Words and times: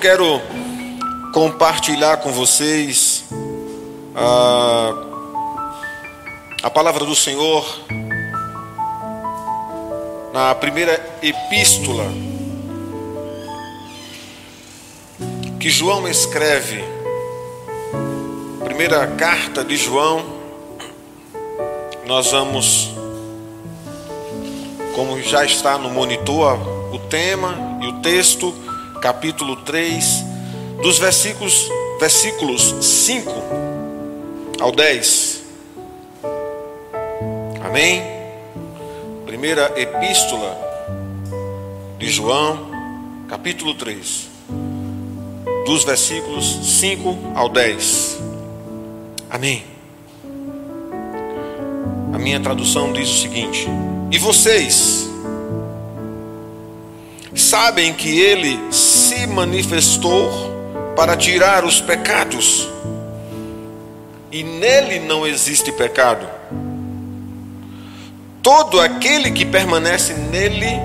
Quero 0.00 0.40
compartilhar 1.34 2.16
com 2.16 2.32
vocês 2.32 3.22
a, 4.16 4.94
a 6.62 6.70
palavra 6.70 7.04
do 7.04 7.14
Senhor 7.14 7.66
na 10.32 10.54
primeira 10.54 11.18
epístola 11.22 12.06
que 15.60 15.68
João 15.68 16.08
escreve, 16.08 16.82
primeira 18.64 19.06
carta 19.06 19.62
de 19.62 19.76
João, 19.76 20.24
nós 22.06 22.30
vamos, 22.30 22.90
como 24.94 25.20
já 25.20 25.44
está 25.44 25.76
no 25.76 25.90
monitor, 25.90 26.58
o 26.90 26.98
tema 26.98 27.78
e 27.82 27.88
o 27.88 28.00
texto 28.00 28.69
capítulo 29.00 29.56
3, 29.56 30.24
dos 30.82 30.98
versículos, 30.98 31.68
versículos 31.98 32.74
5 32.84 33.30
ao 34.60 34.70
10. 34.70 35.42
Amém? 37.64 38.02
Primeira 39.24 39.72
epístola 39.80 40.54
de 41.98 42.10
João, 42.10 42.70
capítulo 43.26 43.74
3, 43.74 44.28
dos 45.64 45.84
versículos 45.84 46.78
5 46.78 47.32
ao 47.34 47.48
10. 47.48 48.18
Amém. 49.30 49.64
A 52.12 52.18
minha 52.18 52.38
tradução 52.40 52.92
diz 52.92 53.08
o 53.08 53.16
seguinte: 53.16 53.66
E 54.10 54.18
vocês 54.18 55.09
sabem 57.34 57.92
que 57.92 58.20
ele 58.20 58.58
se 58.72 59.26
manifestou 59.26 60.50
para 60.96 61.16
tirar 61.16 61.64
os 61.64 61.80
pecados, 61.80 62.68
e 64.32 64.42
nele 64.42 65.00
não 65.00 65.26
existe 65.26 65.72
pecado. 65.72 66.26
Todo 68.42 68.80
aquele 68.80 69.30
que 69.30 69.44
permanece 69.44 70.14
nele 70.14 70.80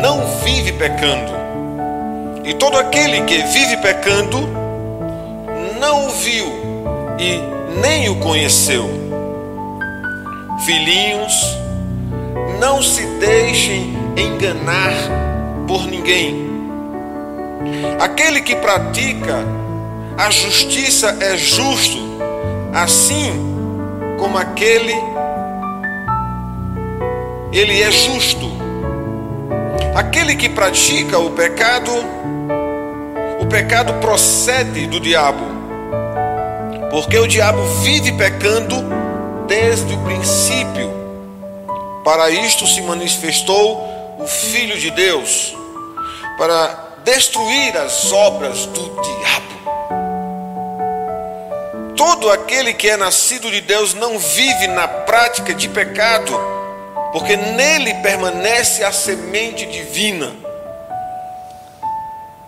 não 0.00 0.26
vive 0.44 0.72
pecando, 0.72 1.32
e 2.44 2.54
todo 2.54 2.76
aquele 2.76 3.22
que 3.22 3.38
vive 3.44 3.76
pecando 3.76 4.38
não 5.78 6.06
o 6.06 6.10
viu 6.10 6.46
e 7.18 7.78
nem 7.80 8.08
o 8.08 8.16
conheceu. 8.16 8.88
Filhinhos, 10.64 11.34
não 12.58 12.82
se 12.82 13.04
deixem 13.18 13.96
enganar 14.16 14.92
por 15.66 15.86
ninguém. 15.86 16.50
Aquele 18.00 18.40
que 18.40 18.56
pratica 18.56 19.44
a 20.16 20.30
justiça 20.30 21.16
é 21.20 21.36
justo, 21.36 21.98
assim 22.72 23.32
como 24.18 24.38
aquele 24.38 24.94
ele 27.52 27.82
é 27.82 27.90
justo. 27.90 28.50
Aquele 29.94 30.34
que 30.34 30.48
pratica 30.48 31.18
o 31.18 31.32
pecado, 31.32 31.92
o 33.38 33.46
pecado 33.46 33.92
procede 34.00 34.86
do 34.86 34.98
diabo. 34.98 35.44
Porque 36.90 37.18
o 37.18 37.28
diabo 37.28 37.62
vive 37.82 38.12
pecando 38.12 38.76
desde 39.46 39.92
o 39.92 39.98
princípio. 39.98 41.01
Para 42.04 42.30
isto 42.30 42.66
se 42.66 42.82
manifestou 42.82 44.16
o 44.18 44.26
Filho 44.26 44.76
de 44.78 44.90
Deus, 44.90 45.54
para 46.36 46.96
destruir 47.04 47.76
as 47.76 48.12
obras 48.12 48.66
do 48.66 48.82
diabo. 49.00 49.42
Todo 51.96 52.30
aquele 52.30 52.74
que 52.74 52.88
é 52.88 52.96
nascido 52.96 53.50
de 53.50 53.60
Deus 53.60 53.94
não 53.94 54.18
vive 54.18 54.66
na 54.68 54.88
prática 54.88 55.54
de 55.54 55.68
pecado, 55.68 56.32
porque 57.12 57.36
nele 57.36 57.94
permanece 57.94 58.82
a 58.82 58.90
semente 58.90 59.64
divina. 59.66 60.32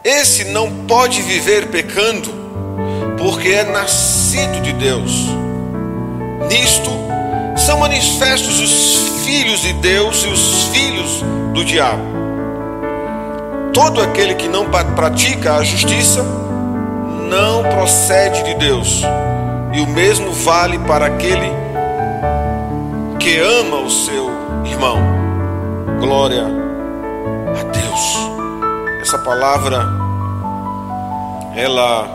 Esse 0.03 0.45
não 0.47 0.87
pode 0.87 1.23
viver 1.23 1.69
pecando, 1.69 2.31
porque 3.17 3.49
é 3.51 3.65
nascido 3.65 4.61
de 4.61 4.73
Deus. 4.73 5.13
Nisto 6.49 7.04
são 7.57 7.79
manifestos 7.79 8.61
os 8.61 9.25
filhos 9.25 9.61
de 9.61 9.73
Deus 9.75 10.25
e 10.25 10.29
os 10.29 10.65
filhos 10.65 11.23
do 11.53 11.65
diabo. 11.65 12.03
Todo 13.73 14.01
aquele 14.01 14.35
que 14.35 14.49
não 14.49 14.67
pratica 14.71 15.55
a 15.55 15.65
justiça 15.65 16.23
não 17.29 17.63
procede 17.65 18.43
de 18.45 18.55
Deus, 18.55 19.03
e 19.73 19.81
o 19.81 19.87
mesmo 19.87 20.33
vale 20.33 20.79
para 20.81 21.07
aquele 21.07 21.51
que 23.19 23.39
ama 23.39 23.79
o 23.79 23.91
seu 23.91 24.31
irmão. 24.65 24.99
Glória 25.99 26.45
a 26.45 27.63
Deus. 27.63 29.01
Essa 29.01 29.19
palavra 29.19 29.85
ela 31.57 32.07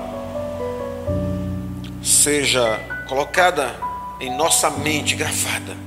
seja 2.02 2.80
colocada 3.08 3.89
em 4.20 4.30
nossa 4.36 4.70
mente 4.70 5.16
gravada 5.16 5.78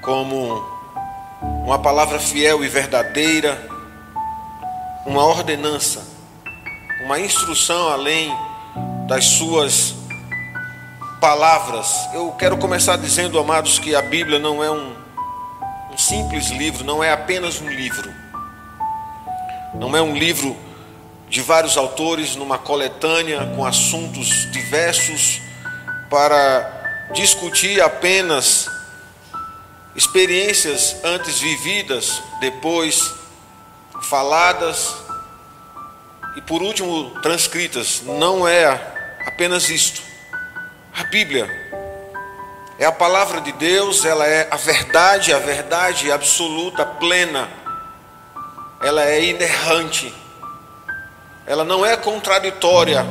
como 0.00 0.64
uma 1.64 1.78
palavra 1.78 2.18
fiel 2.18 2.64
e 2.64 2.68
verdadeira, 2.68 3.68
uma 5.04 5.24
ordenança, 5.24 6.02
uma 7.04 7.20
instrução 7.20 7.88
além 7.88 8.34
das 9.06 9.26
suas 9.26 9.94
palavras. 11.20 12.08
Eu 12.14 12.32
quero 12.32 12.56
começar 12.56 12.96
dizendo, 12.96 13.38
amados, 13.38 13.78
que 13.78 13.94
a 13.94 14.00
Bíblia 14.00 14.38
não 14.38 14.64
é 14.64 14.70
um, 14.70 14.96
um 15.92 15.98
simples 15.98 16.48
livro, 16.48 16.84
não 16.84 17.04
é 17.04 17.12
apenas 17.12 17.60
um 17.60 17.68
livro, 17.68 18.10
não 19.74 19.94
é 19.94 20.00
um 20.00 20.14
livro 20.14 20.56
de 21.28 21.42
vários 21.42 21.76
autores 21.76 22.34
numa 22.34 22.58
coletânea 22.58 23.46
com 23.54 23.64
assuntos 23.64 24.50
diversos 24.50 25.40
para 26.08 26.79
discutir 27.12 27.80
apenas 27.80 28.68
experiências 29.94 30.96
antes 31.04 31.40
vividas, 31.40 32.22
depois 32.40 33.14
faladas 34.02 34.94
e 36.36 36.40
por 36.40 36.62
último 36.62 37.10
transcritas. 37.20 38.02
Não 38.04 38.46
é 38.46 38.66
apenas 39.26 39.68
isto. 39.68 40.02
A 40.96 41.04
Bíblia 41.04 41.48
é 42.78 42.86
a 42.86 42.92
palavra 42.92 43.40
de 43.40 43.52
Deus, 43.52 44.04
ela 44.04 44.26
é 44.26 44.48
a 44.50 44.56
verdade, 44.56 45.32
a 45.32 45.38
verdade 45.38 46.10
absoluta, 46.10 46.84
plena. 46.84 47.48
Ela 48.82 49.04
é 49.04 49.22
inerrante. 49.22 50.14
Ela 51.46 51.64
não 51.64 51.84
é 51.84 51.96
contraditória. 51.96 53.04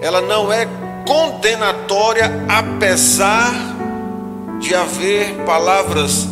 Ela 0.00 0.20
não 0.20 0.52
é 0.52 0.66
condenatória, 1.06 2.30
apesar 2.48 3.52
de 4.60 4.74
haver 4.74 5.34
palavras 5.44 6.28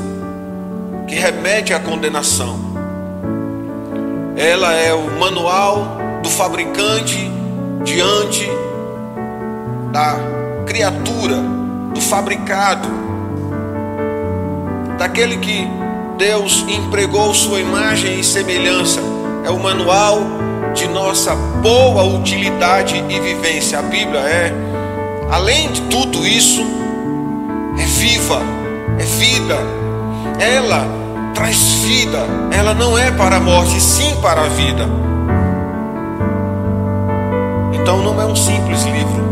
que 1.07 1.15
remetem 1.15 1.77
à 1.77 1.81
condenação. 1.81 2.59
Ela 4.37 4.73
é 4.73 4.95
o 4.95 5.19
manual 5.19 5.99
do 6.23 6.31
fabricante 6.31 7.31
diante 7.85 8.49
da 9.93 10.17
criatura, 10.67 11.37
do 11.93 12.01
fabricado, 12.01 12.89
daquele 14.99 15.37
que 15.37 15.69
Deus 16.17 16.65
empregou 16.69 17.35
sua 17.35 17.61
imagem 17.61 18.21
e 18.21 18.25
semelhança. 18.25 19.01
É 19.45 19.51
o 19.51 19.59
manual 19.59 20.21
de 20.75 20.89
nossa 20.89 21.35
boa 21.35 22.05
utilidade 22.05 23.05
e 23.09 23.21
vivência. 23.21 23.79
A 23.79 23.83
Bíblia 23.83 24.21
é, 24.21 24.53
além 25.31 25.71
de 25.71 25.81
tudo 25.83 26.27
isso, 26.27 26.63
é 27.79 27.85
viva, 27.85 28.41
é 28.99 29.05
vida. 29.05 29.59
Ela 30.39 30.87
traz 31.35 31.57
vida, 31.85 32.19
ela 32.53 32.75
não 32.75 32.97
é 32.97 33.11
para 33.11 33.37
a 33.37 33.41
morte, 33.41 33.81
sim 33.81 34.17
para 34.21 34.43
a 34.43 34.49
vida. 34.49 34.89
Então 37.73 38.03
não 38.03 38.21
é 38.21 38.27
um 38.27 38.37
simples 38.37 38.85
livro. 38.85 39.23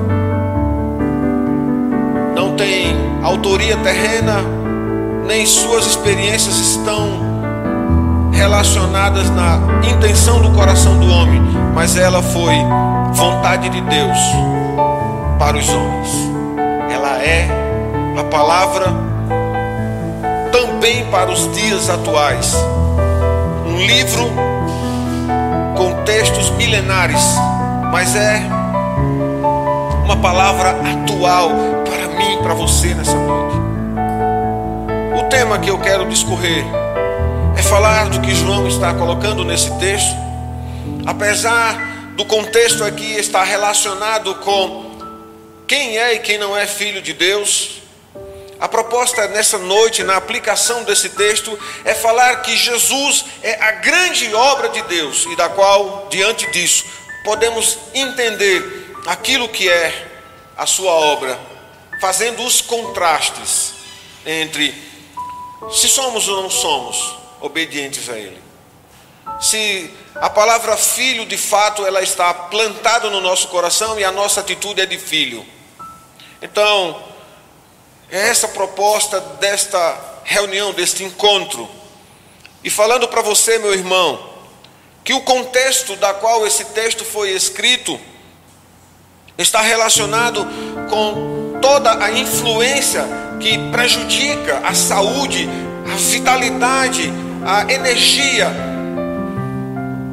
Não 2.34 2.54
tem 2.56 2.94
autoria 3.22 3.76
terrena, 3.78 4.40
nem 5.26 5.46
suas 5.46 5.86
experiências 5.86 6.58
estão 6.58 7.29
relacionadas 8.40 9.28
na 9.28 9.60
intenção 9.86 10.40
do 10.40 10.50
coração 10.52 10.98
do 10.98 11.12
homem, 11.12 11.42
mas 11.74 11.94
ela 11.94 12.22
foi 12.22 12.54
vontade 13.12 13.68
de 13.68 13.82
Deus 13.82 14.18
para 15.38 15.58
os 15.58 15.68
homens. 15.68 16.08
Ela 16.90 17.22
é 17.22 17.46
a 18.18 18.24
palavra 18.24 18.86
também 20.50 21.04
para 21.10 21.30
os 21.30 21.52
dias 21.52 21.90
atuais. 21.90 22.56
Um 23.66 23.76
livro 23.76 24.50
milenares, 26.56 27.36
mas 27.90 28.14
é 28.14 28.42
uma 30.04 30.16
palavra 30.16 30.70
atual 30.70 31.50
para 31.84 32.16
mim, 32.16 32.38
para 32.42 32.54
você 32.54 32.94
nessa 32.94 33.16
noite. 33.16 33.56
O 35.18 35.28
tema 35.28 35.58
que 35.58 35.70
eu 35.70 35.78
quero 35.78 36.06
discorrer 36.08 36.79
é 37.56 37.62
falar 37.62 38.08
do 38.08 38.20
que 38.20 38.34
João 38.34 38.66
está 38.68 38.94
colocando 38.94 39.44
nesse 39.44 39.70
texto, 39.78 40.16
apesar 41.06 42.12
do 42.14 42.24
contexto 42.24 42.84
aqui 42.84 43.16
estar 43.16 43.44
relacionado 43.44 44.34
com 44.36 44.90
quem 45.66 45.98
é 45.98 46.14
e 46.14 46.18
quem 46.20 46.38
não 46.38 46.56
é 46.56 46.66
filho 46.66 47.00
de 47.00 47.12
Deus. 47.12 47.80
A 48.58 48.68
proposta 48.68 49.26
nessa 49.28 49.56
noite, 49.56 50.02
na 50.02 50.16
aplicação 50.16 50.84
desse 50.84 51.10
texto, 51.10 51.58
é 51.84 51.94
falar 51.94 52.42
que 52.42 52.56
Jesus 52.56 53.24
é 53.42 53.54
a 53.62 53.72
grande 53.72 54.34
obra 54.34 54.68
de 54.68 54.82
Deus 54.82 55.26
e 55.30 55.36
da 55.36 55.48
qual, 55.48 56.08
diante 56.10 56.50
disso, 56.50 56.84
podemos 57.24 57.78
entender 57.94 58.94
aquilo 59.06 59.48
que 59.48 59.68
é 59.68 60.08
a 60.56 60.66
sua 60.66 60.92
obra, 60.92 61.38
fazendo 62.00 62.42
os 62.42 62.60
contrastes 62.60 63.74
entre 64.26 64.74
se 65.72 65.88
somos 65.88 66.28
ou 66.28 66.42
não 66.42 66.50
somos 66.50 67.19
obedientes 67.40 68.08
a 68.08 68.18
Ele. 68.18 68.40
Se 69.40 69.90
a 70.16 70.28
palavra 70.28 70.76
filho 70.76 71.24
de 71.24 71.36
fato 71.36 71.86
ela 71.86 72.02
está 72.02 72.32
plantada 72.32 73.08
no 73.08 73.20
nosso 73.20 73.48
coração 73.48 73.98
e 73.98 74.04
a 74.04 74.10
nossa 74.10 74.40
atitude 74.40 74.80
é 74.80 74.86
de 74.86 74.98
filho. 74.98 75.44
Então, 76.42 77.02
é 78.10 78.28
essa 78.28 78.48
proposta 78.48 79.20
desta 79.40 79.98
reunião, 80.24 80.72
deste 80.72 81.04
encontro. 81.04 81.68
E 82.62 82.70
falando 82.70 83.08
para 83.08 83.22
você, 83.22 83.58
meu 83.58 83.72
irmão, 83.72 84.30
que 85.04 85.14
o 85.14 85.22
contexto 85.22 85.96
da 85.96 86.12
qual 86.12 86.46
esse 86.46 86.64
texto 86.66 87.04
foi 87.04 87.30
escrito 87.30 87.98
está 89.38 89.60
relacionado 89.60 90.46
com 90.90 91.58
toda 91.62 92.04
a 92.04 92.12
influência 92.12 93.04
que 93.40 93.56
prejudica 93.70 94.58
a 94.58 94.74
saúde, 94.74 95.48
a 95.90 95.96
vitalidade, 95.96 97.10
a 97.44 97.72
energia, 97.72 98.50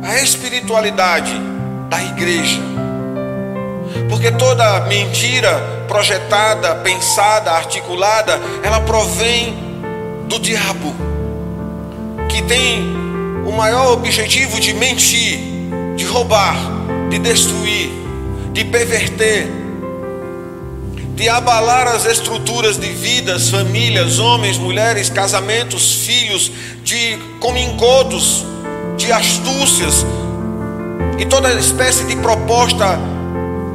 a 0.03 0.21
espiritualidade 0.21 1.33
da 1.89 2.01
igreja. 2.03 2.61
Porque 4.09 4.31
toda 4.31 4.81
mentira 4.81 5.85
projetada, 5.87 6.75
pensada, 6.75 7.51
articulada, 7.51 8.39
ela 8.63 8.81
provém 8.81 9.57
do 10.27 10.39
diabo, 10.39 10.93
que 12.29 12.41
tem 12.43 12.81
o 13.45 13.51
maior 13.51 13.93
objetivo 13.93 14.59
de 14.59 14.73
mentir, 14.73 15.39
de 15.95 16.05
roubar, 16.05 16.57
de 17.09 17.17
destruir, 17.19 17.89
de 18.51 18.65
perverter, 18.65 19.47
de 21.17 21.27
abalar 21.27 21.87
as 21.87 22.05
estruturas 22.05 22.77
de 22.77 22.89
vidas, 22.89 23.49
famílias, 23.49 24.19
homens, 24.19 24.59
mulheres, 24.59 25.09
casamentos, 25.09 26.05
filhos, 26.05 26.51
de 26.83 27.17
comincodos, 27.39 28.45
de 28.97 29.11
astúcias 29.11 30.05
e 31.17 31.25
toda 31.25 31.51
espécie 31.53 32.05
de 32.05 32.15
proposta 32.17 32.99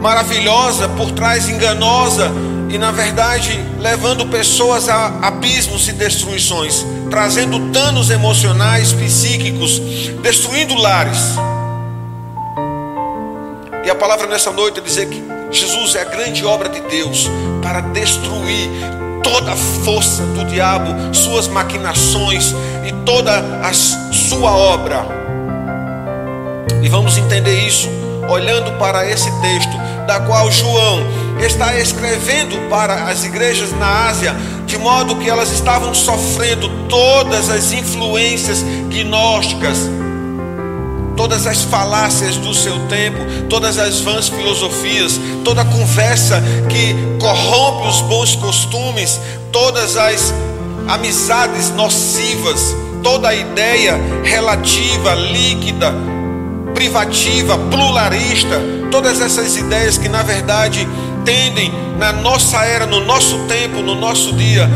maravilhosa, 0.00 0.88
por 0.90 1.10
trás 1.10 1.48
enganosa 1.48 2.30
e, 2.70 2.78
na 2.78 2.92
verdade, 2.92 3.58
levando 3.80 4.24
pessoas 4.28 4.88
a 4.88 5.06
abismos 5.22 5.88
e 5.88 5.92
destruições, 5.92 6.86
trazendo 7.10 7.58
danos 7.72 8.08
emocionais, 8.10 8.92
psíquicos, 8.92 9.80
destruindo 10.22 10.76
lares. 10.76 11.34
E 13.84 13.90
a 13.90 13.96
palavra 13.96 14.28
nessa 14.28 14.52
noite 14.52 14.78
é 14.78 14.82
dizer 14.82 15.08
que 15.08 15.41
Jesus 15.52 15.94
é 15.94 16.00
a 16.00 16.04
grande 16.04 16.44
obra 16.44 16.68
de 16.70 16.80
Deus 16.80 17.28
para 17.62 17.80
destruir 17.80 18.70
toda 19.22 19.52
a 19.52 19.56
força 19.56 20.22
do 20.24 20.44
diabo, 20.46 21.14
suas 21.14 21.46
maquinações 21.46 22.54
e 22.86 22.92
toda 23.04 23.38
a 23.62 23.72
sua 23.72 24.50
obra. 24.50 25.06
E 26.82 26.88
vamos 26.88 27.18
entender 27.18 27.66
isso 27.66 27.88
olhando 28.28 28.72
para 28.78 29.08
esse 29.08 29.30
texto 29.40 29.76
da 30.06 30.20
qual 30.20 30.50
João 30.50 31.00
está 31.38 31.78
escrevendo 31.78 32.68
para 32.68 33.04
as 33.04 33.24
igrejas 33.24 33.72
na 33.72 34.08
Ásia, 34.08 34.34
de 34.66 34.78
modo 34.78 35.16
que 35.16 35.28
elas 35.28 35.50
estavam 35.52 35.94
sofrendo 35.94 36.68
todas 36.88 37.50
as 37.50 37.72
influências 37.72 38.62
gnósticas, 38.88 39.78
todas 41.22 41.46
as 41.46 41.62
falácias 41.62 42.36
do 42.36 42.52
seu 42.52 42.76
tempo, 42.88 43.16
todas 43.48 43.78
as 43.78 44.00
vãs 44.00 44.28
filosofias, 44.28 45.20
toda 45.44 45.64
conversa 45.64 46.42
que 46.68 46.96
corrompe 47.20 47.86
os 47.86 48.00
bons 48.00 48.34
costumes, 48.34 49.20
todas 49.52 49.96
as 49.96 50.34
amizades 50.88 51.70
nocivas, 51.70 52.74
toda 53.04 53.28
a 53.28 53.34
ideia 53.36 54.00
relativa, 54.24 55.14
líquida, 55.14 55.94
privativa, 56.74 57.56
pluralista, 57.70 58.60
todas 58.90 59.20
essas 59.20 59.56
ideias 59.56 59.96
que 59.96 60.08
na 60.08 60.24
verdade 60.24 60.88
tendem 61.24 61.72
na 62.00 62.12
nossa 62.12 62.64
era, 62.64 62.84
no 62.84 62.98
nosso 62.98 63.38
tempo, 63.46 63.80
no 63.80 63.94
nosso 63.94 64.32
dia, 64.32 64.68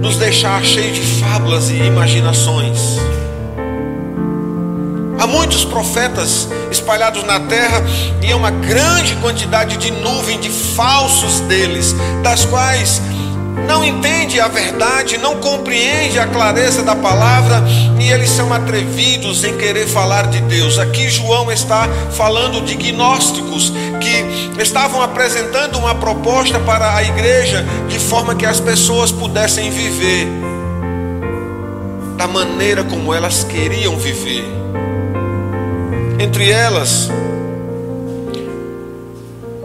nos 0.00 0.16
deixar 0.16 0.64
cheios 0.64 0.94
de 0.94 1.20
fábulas 1.20 1.70
e 1.70 1.74
imaginações. 1.74 3.00
Há 5.18 5.26
muitos 5.26 5.64
profetas 5.64 6.48
espalhados 6.70 7.24
na 7.24 7.40
terra 7.40 7.82
e 8.22 8.30
há 8.30 8.36
uma 8.36 8.52
grande 8.52 9.16
quantidade 9.16 9.76
de 9.76 9.90
nuvem 9.90 10.38
de 10.38 10.48
falsos 10.48 11.40
deles, 11.40 11.94
das 12.22 12.44
quais 12.44 13.02
não 13.66 13.84
entende 13.84 14.40
a 14.40 14.46
verdade, 14.46 15.18
não 15.18 15.36
compreende 15.36 16.20
a 16.20 16.26
clareza 16.26 16.82
da 16.84 16.94
palavra 16.94 17.62
e 17.98 18.10
eles 18.10 18.30
são 18.30 18.52
atrevidos 18.54 19.42
em 19.42 19.56
querer 19.56 19.88
falar 19.88 20.28
de 20.28 20.40
Deus. 20.42 20.78
Aqui 20.78 21.10
João 21.10 21.50
está 21.50 21.88
falando 22.12 22.64
de 22.64 22.76
gnósticos 22.76 23.72
que 24.00 24.62
estavam 24.62 25.02
apresentando 25.02 25.78
uma 25.78 25.96
proposta 25.96 26.60
para 26.60 26.94
a 26.94 27.02
igreja 27.02 27.64
de 27.88 27.98
forma 27.98 28.36
que 28.36 28.46
as 28.46 28.60
pessoas 28.60 29.10
pudessem 29.10 29.68
viver 29.70 30.28
da 32.16 32.26
maneira 32.26 32.84
como 32.84 33.12
elas 33.12 33.44
queriam 33.44 33.96
viver. 33.96 34.67
Entre 36.18 36.50
elas, 36.50 37.08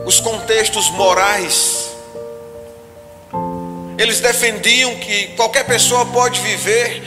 os 0.05 0.19
contextos 0.19 0.89
morais 0.91 1.89
eles 3.97 4.19
defendiam 4.19 4.95
que 4.95 5.27
qualquer 5.35 5.65
pessoa 5.65 6.05
pode 6.05 6.39
viver 6.41 7.01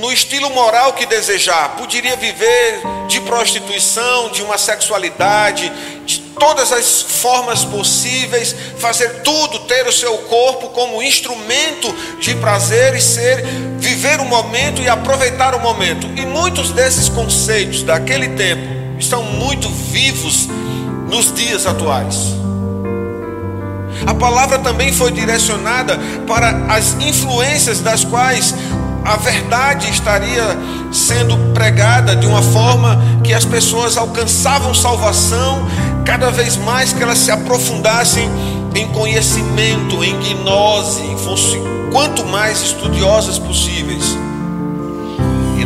no 0.00 0.12
estilo 0.12 0.50
moral 0.50 0.92
que 0.94 1.06
desejar, 1.06 1.76
poderia 1.76 2.16
viver 2.16 2.80
de 3.06 3.20
prostituição, 3.20 4.30
de 4.30 4.42
uma 4.42 4.58
sexualidade, 4.58 5.72
de 6.04 6.20
todas 6.38 6.72
as 6.72 7.02
formas 7.02 7.64
possíveis, 7.64 8.54
fazer 8.78 9.22
tudo, 9.22 9.60
ter 9.60 9.86
o 9.86 9.92
seu 9.92 10.18
corpo 10.18 10.70
como 10.70 11.02
instrumento 11.02 11.92
de 12.18 12.34
prazer 12.36 12.94
e 12.94 13.00
ser, 13.00 13.44
viver 13.78 14.20
o 14.20 14.24
momento 14.24 14.82
e 14.82 14.88
aproveitar 14.88 15.54
o 15.54 15.60
momento. 15.60 16.06
E 16.16 16.26
muitos 16.26 16.70
desses 16.70 17.08
conceitos 17.08 17.82
daquele 17.82 18.30
tempo 18.30 18.87
estão 18.98 19.22
muito 19.22 19.68
vivos 19.68 20.48
nos 21.08 21.32
dias 21.32 21.66
atuais. 21.66 22.34
A 24.06 24.14
palavra 24.14 24.58
também 24.58 24.92
foi 24.92 25.10
direcionada 25.10 25.98
para 26.26 26.50
as 26.72 26.94
influências 26.94 27.80
das 27.80 28.04
quais 28.04 28.54
a 29.04 29.16
verdade 29.16 29.90
estaria 29.90 30.44
sendo 30.92 31.36
pregada 31.52 32.14
de 32.14 32.26
uma 32.26 32.42
forma 32.42 33.00
que 33.24 33.32
as 33.32 33.44
pessoas 33.44 33.96
alcançavam 33.96 34.74
salvação 34.74 35.66
cada 36.04 36.30
vez 36.30 36.56
mais 36.56 36.92
que 36.92 37.02
elas 37.02 37.18
se 37.18 37.30
aprofundassem 37.30 38.28
em 38.74 38.86
conhecimento, 38.88 40.04
em 40.04 40.18
gnose, 40.20 41.02
em 41.02 41.16
fossem 41.18 41.62
quanto 41.90 42.24
mais 42.26 42.62
estudiosas 42.62 43.38
possíveis. 43.38 44.16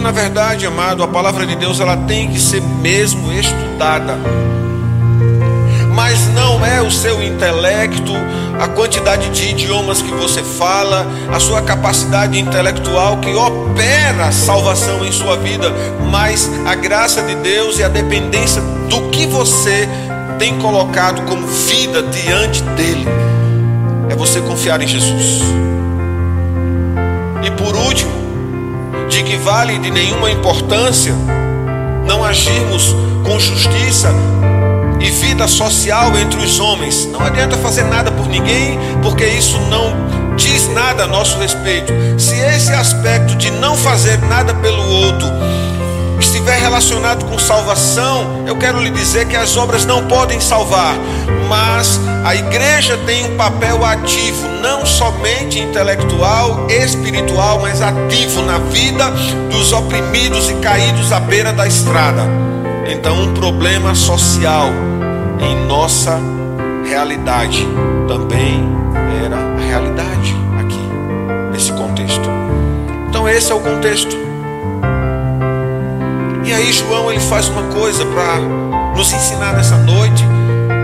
Na 0.03 0.11
verdade, 0.11 0.67
amado, 0.67 1.03
a 1.03 1.09
palavra 1.09 1.47
de 1.47 1.55
Deus 1.55 1.81
ela 1.81 1.97
tem 1.97 2.29
que 2.29 2.41
ser 2.41 2.61
mesmo 2.61 3.33
estudada 3.33 4.19
mas 5.95 6.27
não 6.35 6.65
é 6.65 6.81
o 6.83 6.91
seu 6.91 7.23
intelecto, 7.23 8.13
a 8.61 8.67
quantidade 8.69 9.29
de 9.31 9.51
idiomas 9.51 10.01
que 10.03 10.11
você 10.13 10.43
fala, 10.43 11.07
a 11.33 11.39
sua 11.39 11.63
capacidade 11.63 12.39
intelectual 12.39 13.19
que 13.19 13.33
opera 13.35 14.27
a 14.27 14.33
salvação 14.33 15.05
em 15.05 15.13
sua 15.13 15.37
vida, 15.37 15.73
mas 16.11 16.51
a 16.67 16.75
graça 16.75 17.23
de 17.23 17.35
Deus 17.37 17.79
e 17.79 17.85
a 17.85 17.89
dependência 17.89 18.63
do 18.89 19.11
que 19.11 19.27
você 19.27 19.89
tem 20.39 20.59
colocado 20.59 21.23
como 21.23 21.47
vida 21.47 22.03
diante 22.03 22.63
dele. 22.63 23.07
É 24.09 24.15
você 24.15 24.41
confiar 24.41 24.81
em 24.81 24.87
Jesus. 24.87 25.43
E 27.43 27.51
por 27.51 27.77
último, 27.77 28.11
de 29.13 29.23
que 29.25 29.37
vale 29.37 29.79
de 29.79 29.91
nenhuma 29.91 30.31
importância 30.31 31.15
não 32.07 32.25
agirmos 32.25 32.97
com 33.23 33.39
justiça 33.39 34.09
e 34.99 35.11
vida 35.11 35.47
social 35.47 36.17
entre 36.19 36.41
os 36.41 36.59
homens. 36.59 37.07
Não 37.13 37.21
adianta 37.21 37.59
fazer 37.59 37.85
nada 37.85 38.11
por 38.11 38.27
ninguém, 38.27 38.79
porque 39.03 39.27
isso 39.27 39.59
não 39.69 40.35
diz 40.35 40.67
nada 40.69 41.05
a 41.05 41.07
nosso 41.07 41.39
respeito. 41.39 41.93
Se 42.19 42.35
esse 42.37 42.73
aspecto 42.73 43.37
de 43.37 43.51
não 43.51 43.77
fazer 43.77 44.19
nada 44.23 44.55
pelo 44.55 44.83
outro 44.83 45.27
estiver 46.43 46.61
relacionado 46.61 47.25
com 47.27 47.39
salvação, 47.39 48.45
eu 48.49 48.57
quero 48.57 48.81
lhe 48.81 48.91
dizer 48.91 49.29
que 49.29 49.37
as 49.37 49.57
obras 49.57 49.87
não 49.87 50.09
podem 50.09 50.41
salvar, 50.41 50.97
mas 51.49 52.01
a 52.25 52.35
igreja 52.35 52.99
tem 53.07 53.25
um 53.33 53.37
papel 53.37 53.85
ativo, 53.85 54.49
não 54.61 54.85
somente 54.85 55.61
intelectual, 55.61 56.67
espiritual, 56.69 57.61
mas 57.61 57.81
ativo 57.81 58.43
na 58.43 58.59
vida 58.59 59.09
dos 59.53 59.73
oprimidos 59.73 60.51
e 60.51 60.55
caídos 60.55 61.13
à 61.13 61.21
beira 61.21 61.53
da 61.53 61.65
estrada. 61.65 62.23
Então, 62.89 63.23
um 63.23 63.35
problema 63.35 63.95
social 63.95 64.67
em 65.41 65.65
nossa 65.67 66.19
realidade 66.85 67.65
também 68.09 68.69
era 69.25 69.37
a 69.37 69.65
realidade 69.65 70.37
aqui, 70.59 71.53
nesse 71.53 71.71
contexto. 71.73 72.29
Então, 73.09 73.29
esse 73.29 73.53
é 73.53 73.55
o 73.55 73.61
contexto. 73.61 74.32
E 76.45 76.53
aí 76.53 76.73
João 76.73 77.11
ele 77.11 77.21
faz 77.21 77.49
uma 77.49 77.63
coisa 77.75 78.05
para 78.07 78.39
nos 78.97 79.13
ensinar 79.13 79.53
nessa 79.55 79.77
noite, 79.77 80.25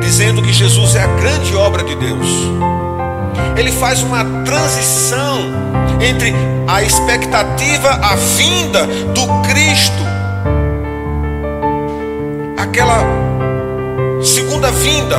dizendo 0.00 0.42
que 0.42 0.52
Jesus 0.52 0.94
é 0.94 1.02
a 1.02 1.06
grande 1.06 1.54
obra 1.56 1.82
de 1.82 1.94
Deus. 1.96 2.26
Ele 3.56 3.72
faz 3.72 4.02
uma 4.02 4.24
transição 4.44 5.38
entre 6.00 6.32
a 6.66 6.82
expectativa, 6.82 7.90
a 7.90 8.14
vinda 8.14 8.86
do 8.86 9.26
Cristo, 9.48 10.02
aquela 12.56 13.02
segunda 14.22 14.70
vinda. 14.70 15.16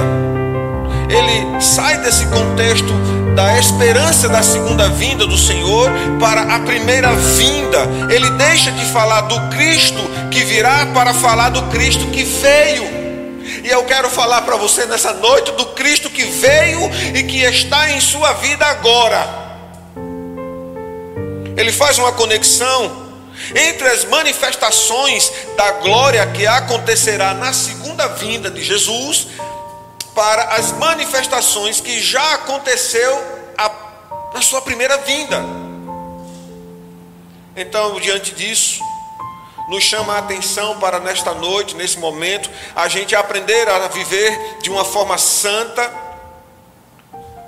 Ele 1.09 1.61
sai 1.61 1.97
desse 1.97 2.25
contexto 2.27 2.93
da 3.35 3.57
esperança 3.57 4.27
da 4.27 4.41
segunda 4.43 4.89
vinda 4.89 5.25
do 5.25 5.37
Senhor 5.37 5.89
para 6.19 6.55
a 6.55 6.59
primeira 6.59 7.11
vinda. 7.13 7.79
Ele 8.09 8.29
deixa 8.31 8.71
de 8.71 8.85
falar 8.85 9.21
do 9.21 9.39
Cristo 9.49 9.99
que 10.31 10.43
virá 10.43 10.85
para 10.87 11.13
falar 11.13 11.49
do 11.49 11.63
Cristo 11.63 12.05
que 12.07 12.23
veio. 12.23 12.99
E 13.63 13.69
eu 13.69 13.83
quero 13.83 14.09
falar 14.09 14.41
para 14.43 14.55
você 14.55 14.85
nessa 14.85 15.13
noite 15.13 15.51
do 15.51 15.65
Cristo 15.67 16.09
que 16.09 16.23
veio 16.23 16.79
e 17.13 17.23
que 17.23 17.41
está 17.43 17.91
em 17.91 17.99
sua 17.99 18.33
vida 18.33 18.65
agora. 18.65 19.27
Ele 21.57 21.71
faz 21.71 21.97
uma 21.97 22.11
conexão 22.11 23.09
entre 23.55 23.87
as 23.87 24.05
manifestações 24.05 25.31
da 25.57 25.71
glória 25.73 26.25
que 26.27 26.45
acontecerá 26.45 27.33
na 27.33 27.53
segunda 27.53 28.07
vinda 28.07 28.49
de 28.49 28.63
Jesus 28.63 29.27
para 30.19 30.55
as 30.55 30.73
manifestações 30.73 31.79
que 31.79 31.97
já 32.01 32.33
aconteceu 32.33 33.23
a, 33.57 33.71
na 34.33 34.41
sua 34.41 34.61
primeira 34.61 34.97
vinda. 34.97 35.41
Então, 37.55 37.97
diante 38.01 38.35
disso, 38.35 38.83
nos 39.69 39.81
chama 39.81 40.15
a 40.15 40.17
atenção 40.17 40.77
para 40.77 40.99
nesta 40.99 41.33
noite, 41.33 41.73
nesse 41.73 41.97
momento, 41.99 42.49
a 42.75 42.89
gente 42.89 43.15
aprender 43.15 43.69
a 43.69 43.87
viver 43.87 44.57
de 44.61 44.69
uma 44.69 44.83
forma 44.83 45.17
santa, 45.17 45.89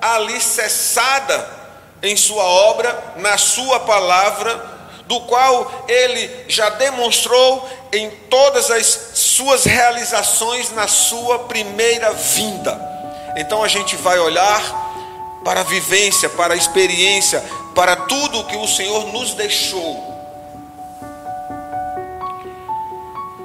alicerçada 0.01 1.49
em 2.01 2.15
Sua 2.15 2.45
obra, 2.45 3.15
na 3.17 3.37
Sua 3.37 3.81
palavra, 3.81 4.70
do 5.11 5.19
qual 5.19 5.83
Ele 5.89 6.45
já 6.47 6.69
demonstrou 6.69 7.67
em 7.91 8.09
todas 8.29 8.71
as 8.71 8.85
suas 9.13 9.65
realizações 9.65 10.71
na 10.71 10.87
sua 10.87 11.39
primeira 11.39 12.13
vinda. 12.13 12.79
Então 13.35 13.61
a 13.61 13.67
gente 13.67 13.97
vai 13.97 14.17
olhar 14.19 15.41
para 15.43 15.59
a 15.59 15.63
vivência, 15.63 16.29
para 16.29 16.53
a 16.53 16.57
experiência, 16.57 17.43
para 17.75 17.93
tudo 17.97 18.45
que 18.45 18.55
o 18.55 18.65
Senhor 18.65 19.05
nos 19.07 19.33
deixou. 19.33 20.01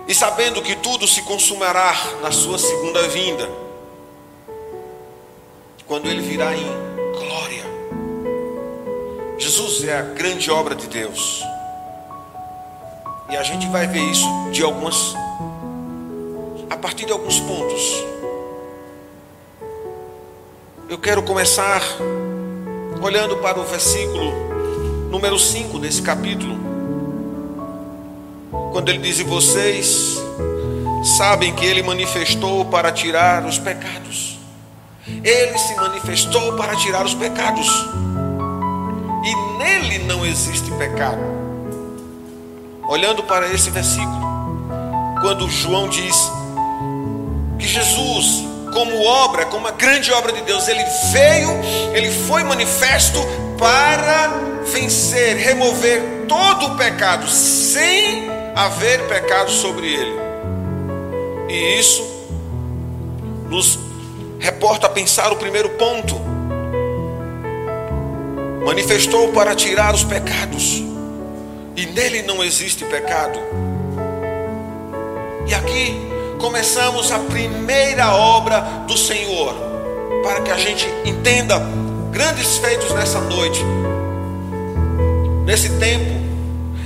E 0.07 0.15
sabendo 0.15 0.63
que 0.63 0.77
tudo 0.77 1.09
se 1.09 1.23
consumará 1.23 1.97
na 2.23 2.31
sua 2.31 2.61
segunda 2.61 3.09
vinda, 3.09 3.51
quando 5.85 6.07
ele 6.07 6.23
virá 6.23 6.55
em 6.55 6.65
glória. 7.11 7.65
Jesus 9.37 9.83
é 9.83 9.99
a 9.99 10.03
grande 10.03 10.49
obra 10.49 10.77
de 10.77 10.87
Deus. 10.87 11.56
E 13.29 13.37
a 13.37 13.43
gente 13.43 13.67
vai 13.69 13.89
ver 13.89 14.03
isso 14.03 14.29
de 14.53 14.63
algumas 14.63 15.15
a 16.71 16.77
partir 16.77 17.07
de 17.07 17.13
alguns 17.13 17.41
pontos. 17.41 18.05
Eu 20.89 20.97
quero 20.97 21.23
começar 21.25 21.83
olhando 23.03 23.37
para 23.39 23.59
o 23.59 23.65
versículo 23.65 24.33
número 25.11 25.37
5 25.39 25.77
desse 25.81 26.03
capítulo. 26.03 26.57
Quando 28.71 28.91
ele 28.91 28.99
diz: 28.99 29.19
"E 29.19 29.25
vocês 29.25 30.23
sabem 31.19 31.53
que 31.53 31.67
ele 31.67 31.83
manifestou 31.83 32.65
para 32.67 32.93
tirar 32.93 33.45
os 33.45 33.59
pecados. 33.59 34.39
Ele 35.25 35.59
se 35.59 35.75
manifestou 35.75 36.57
para 36.57 36.77
tirar 36.77 37.05
os 37.05 37.15
pecados. 37.15 37.69
E 39.25 39.59
nele 39.59 39.99
não 40.05 40.25
existe 40.25 40.71
pecado." 40.73 41.36
Olhando 42.89 43.23
para 43.23 43.49
esse 43.53 43.71
versículo, 43.71 44.27
quando 45.21 45.49
João 45.51 45.89
diz 45.89 46.31
que 47.59 47.67
Jesus, 47.67 48.45
como 48.73 49.05
obra, 49.05 49.47
como 49.47 49.61
uma 49.61 49.73
grande 49.73 50.13
obra 50.13 50.33
de 50.33 50.43
Deus, 50.43 50.69
ele 50.69 50.85
veio, 51.13 51.51
ele 51.95 52.11
foi 52.11 52.45
manifesto 52.45 53.19
para 53.59 54.29
vencer, 54.73 55.37
remover 55.37 56.27
todo 56.29 56.67
o 56.67 56.77
pecado, 56.77 57.29
sem 57.29 58.29
haver 58.55 59.07
pecado 59.09 59.51
sobre 59.51 59.93
ele. 59.93 60.17
E 61.49 61.79
isso 61.79 62.05
nos 63.49 63.79
reporta 64.39 64.87
a 64.87 64.91
pensar 64.91 65.33
o 65.33 65.37
primeiro 65.37 65.71
ponto. 65.71 66.15
Manifestou 68.65 69.29
para 69.33 69.55
tirar 69.55 69.95
os 69.95 70.05
pecados 70.05 70.83
e 71.77 71.87
nele 71.87 72.23
não 72.23 72.43
existe 72.43 72.85
pecado. 72.85 73.39
E 75.47 75.55
aqui 75.55 75.95
começamos 76.39 77.13
a 77.13 77.19
primeira 77.19 78.15
obra 78.15 78.61
do 78.87 78.97
Senhor, 78.97 79.55
para 80.23 80.41
que 80.41 80.51
a 80.51 80.57
gente 80.57 80.89
entenda 81.05 81.61
grandes 82.11 82.57
feitos 82.57 82.91
nessa 82.93 83.21
noite, 83.21 83.63
nesse 85.45 85.69
tempo, 85.79 86.17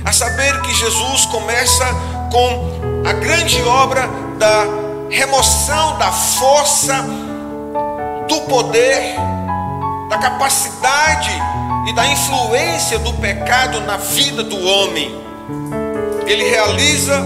a 0.03 0.11
saber 0.11 0.61
que 0.61 0.73
Jesus 0.73 1.25
começa 1.25 1.85
com 2.31 3.07
a 3.07 3.13
grande 3.13 3.61
obra 3.63 4.07
da 4.37 4.65
remoção 5.09 5.97
da 5.97 6.11
força, 6.11 7.05
do 8.27 8.41
poder, 8.41 9.15
da 10.09 10.17
capacidade 10.17 11.31
e 11.87 11.93
da 11.93 12.07
influência 12.07 12.99
do 12.99 13.13
pecado 13.13 13.81
na 13.81 13.97
vida 13.97 14.43
do 14.43 14.59
homem. 14.59 15.19
Ele 16.25 16.43
realiza 16.49 17.21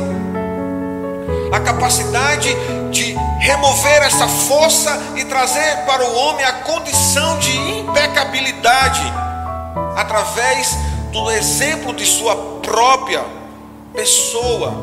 a 1.51 1.59
capacidade 1.59 2.55
de 2.91 3.15
remover 3.39 4.01
essa 4.03 4.27
força 4.27 4.97
e 5.15 5.25
trazer 5.25 5.85
para 5.85 6.03
o 6.03 6.15
homem 6.15 6.45
a 6.45 6.53
condição 6.53 7.37
de 7.39 7.55
impecabilidade 7.55 9.01
através 9.95 10.77
do 11.11 11.29
exemplo 11.31 11.93
de 11.93 12.05
sua 12.05 12.35
própria 12.61 13.23
pessoa. 13.93 14.73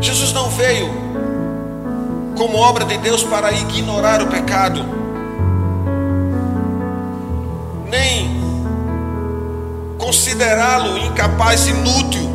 Jesus 0.00 0.32
não 0.32 0.48
veio 0.50 0.88
como 2.36 2.56
obra 2.58 2.84
de 2.84 2.98
Deus 2.98 3.22
para 3.22 3.52
ignorar 3.52 4.22
o 4.22 4.26
pecado 4.26 5.03
nem 7.94 8.28
considerá-lo 9.98 10.98
incapaz, 10.98 11.68
inútil, 11.68 12.28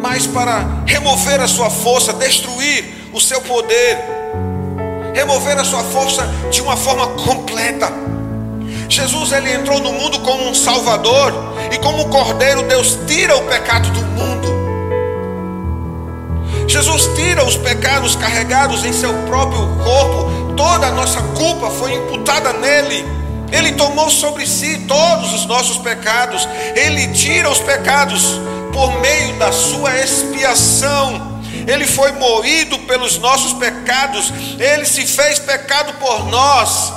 mas 0.00 0.26
para 0.26 0.82
remover 0.86 1.40
a 1.40 1.46
sua 1.46 1.68
força, 1.68 2.12
destruir 2.14 2.84
o 3.12 3.20
seu 3.20 3.40
poder, 3.42 3.98
remover 5.14 5.58
a 5.58 5.64
sua 5.64 5.82
força 5.84 6.26
de 6.50 6.62
uma 6.62 6.76
forma 6.76 7.06
completa. 7.24 7.92
Jesus 8.88 9.32
ele 9.32 9.52
entrou 9.52 9.78
no 9.78 9.92
mundo 9.92 10.20
como 10.20 10.48
um 10.48 10.54
salvador 10.54 11.34
e 11.70 11.78
como 11.78 12.08
cordeiro 12.08 12.62
Deus 12.62 12.98
tira 13.06 13.36
o 13.36 13.42
pecado 13.42 13.90
do 13.90 14.00
mundo. 14.00 14.56
Jesus 16.66 17.10
tira 17.14 17.44
os 17.44 17.56
pecados 17.56 18.16
carregados 18.16 18.84
em 18.84 18.92
seu 18.92 19.12
próprio 19.26 19.66
corpo, 19.84 20.54
toda 20.56 20.86
a 20.86 20.92
nossa 20.92 21.20
culpa 21.36 21.70
foi 21.70 21.94
imputada 21.94 22.52
nele. 22.54 23.15
Ele 23.56 23.72
tomou 23.72 24.10
sobre 24.10 24.46
si 24.46 24.78
todos 24.86 25.32
os 25.32 25.46
nossos 25.46 25.78
pecados. 25.78 26.46
Ele 26.74 27.08
tira 27.08 27.50
os 27.50 27.58
pecados 27.58 28.40
por 28.72 29.00
meio 29.00 29.34
da 29.38 29.50
sua 29.52 29.98
expiação. 29.98 31.40
Ele 31.66 31.86
foi 31.86 32.12
moído 32.12 32.78
pelos 32.80 33.18
nossos 33.18 33.54
pecados. 33.54 34.32
Ele 34.58 34.84
se 34.84 35.06
fez 35.06 35.38
pecado 35.38 35.94
por 35.94 36.26
nós. 36.26 36.92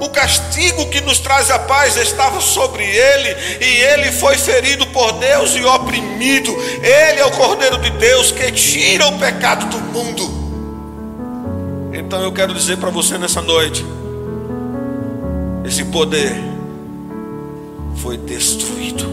O 0.00 0.08
castigo 0.08 0.88
que 0.88 1.00
nos 1.02 1.18
traz 1.18 1.50
a 1.50 1.58
paz 1.58 1.96
estava 1.96 2.40
sobre 2.40 2.84
ele, 2.84 3.36
e 3.60 3.82
ele 3.82 4.10
foi 4.10 4.34
ferido 4.38 4.86
por 4.86 5.12
Deus 5.12 5.54
e 5.54 5.62
oprimido. 5.62 6.56
Ele 6.82 7.20
é 7.20 7.24
o 7.26 7.30
Cordeiro 7.32 7.76
de 7.78 7.90
Deus 7.90 8.32
que 8.32 8.50
tira 8.50 9.06
o 9.06 9.18
pecado 9.18 9.66
do 9.66 9.78
mundo. 9.78 10.40
Então 11.92 12.22
eu 12.22 12.32
quero 12.32 12.54
dizer 12.54 12.78
para 12.78 12.88
você 12.88 13.18
nessa 13.18 13.42
noite: 13.42 13.84
esse 15.64 15.84
poder 15.84 16.34
foi 17.96 18.16
destruído. 18.16 19.04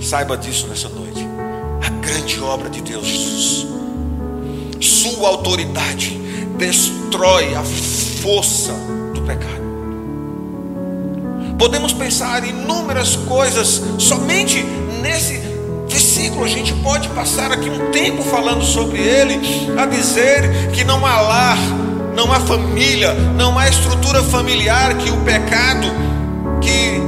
Saiba 0.00 0.36
disso 0.36 0.66
nessa 0.68 0.88
noite. 0.88 1.26
A 1.84 1.88
grande 1.88 2.40
obra 2.40 2.68
de 2.68 2.80
Deus 2.80 3.06
Jesus, 3.06 3.66
Sua 4.80 5.28
autoridade 5.28 6.18
destrói 6.58 7.54
a 7.54 7.62
força 7.62 8.72
do 9.14 9.22
pecado. 9.22 9.62
Podemos 11.58 11.92
pensar 11.92 12.44
inúmeras 12.44 13.16
coisas 13.16 13.82
somente 13.98 14.62
nesse 15.00 15.40
versículo. 15.88 16.44
A 16.44 16.48
gente 16.48 16.72
pode 16.74 17.08
passar 17.10 17.52
aqui 17.52 17.68
um 17.70 17.90
tempo 17.90 18.22
falando 18.22 18.64
sobre 18.64 18.98
ele, 18.98 19.40
a 19.78 19.86
dizer 19.86 20.70
que 20.72 20.84
não 20.84 21.06
há 21.06 21.20
lar, 21.20 21.58
não 22.14 22.32
há 22.32 22.40
família, 22.40 23.14
não 23.14 23.58
há 23.58 23.68
estrutura 23.68 24.22
familiar, 24.22 24.94
que 24.94 25.10
o 25.10 25.16
pecado, 25.18 25.86
que 26.60 27.00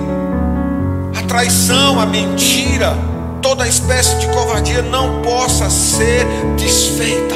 a 1.19 1.23
traição, 1.23 2.01
a 2.01 2.07
mentira, 2.07 2.97
toda 3.41 3.69
espécie 3.69 4.17
de 4.19 4.27
covardia 4.29 4.83
não 4.83 5.23
possa 5.23 5.69
ser 5.69 6.27
desfeita. 6.57 7.35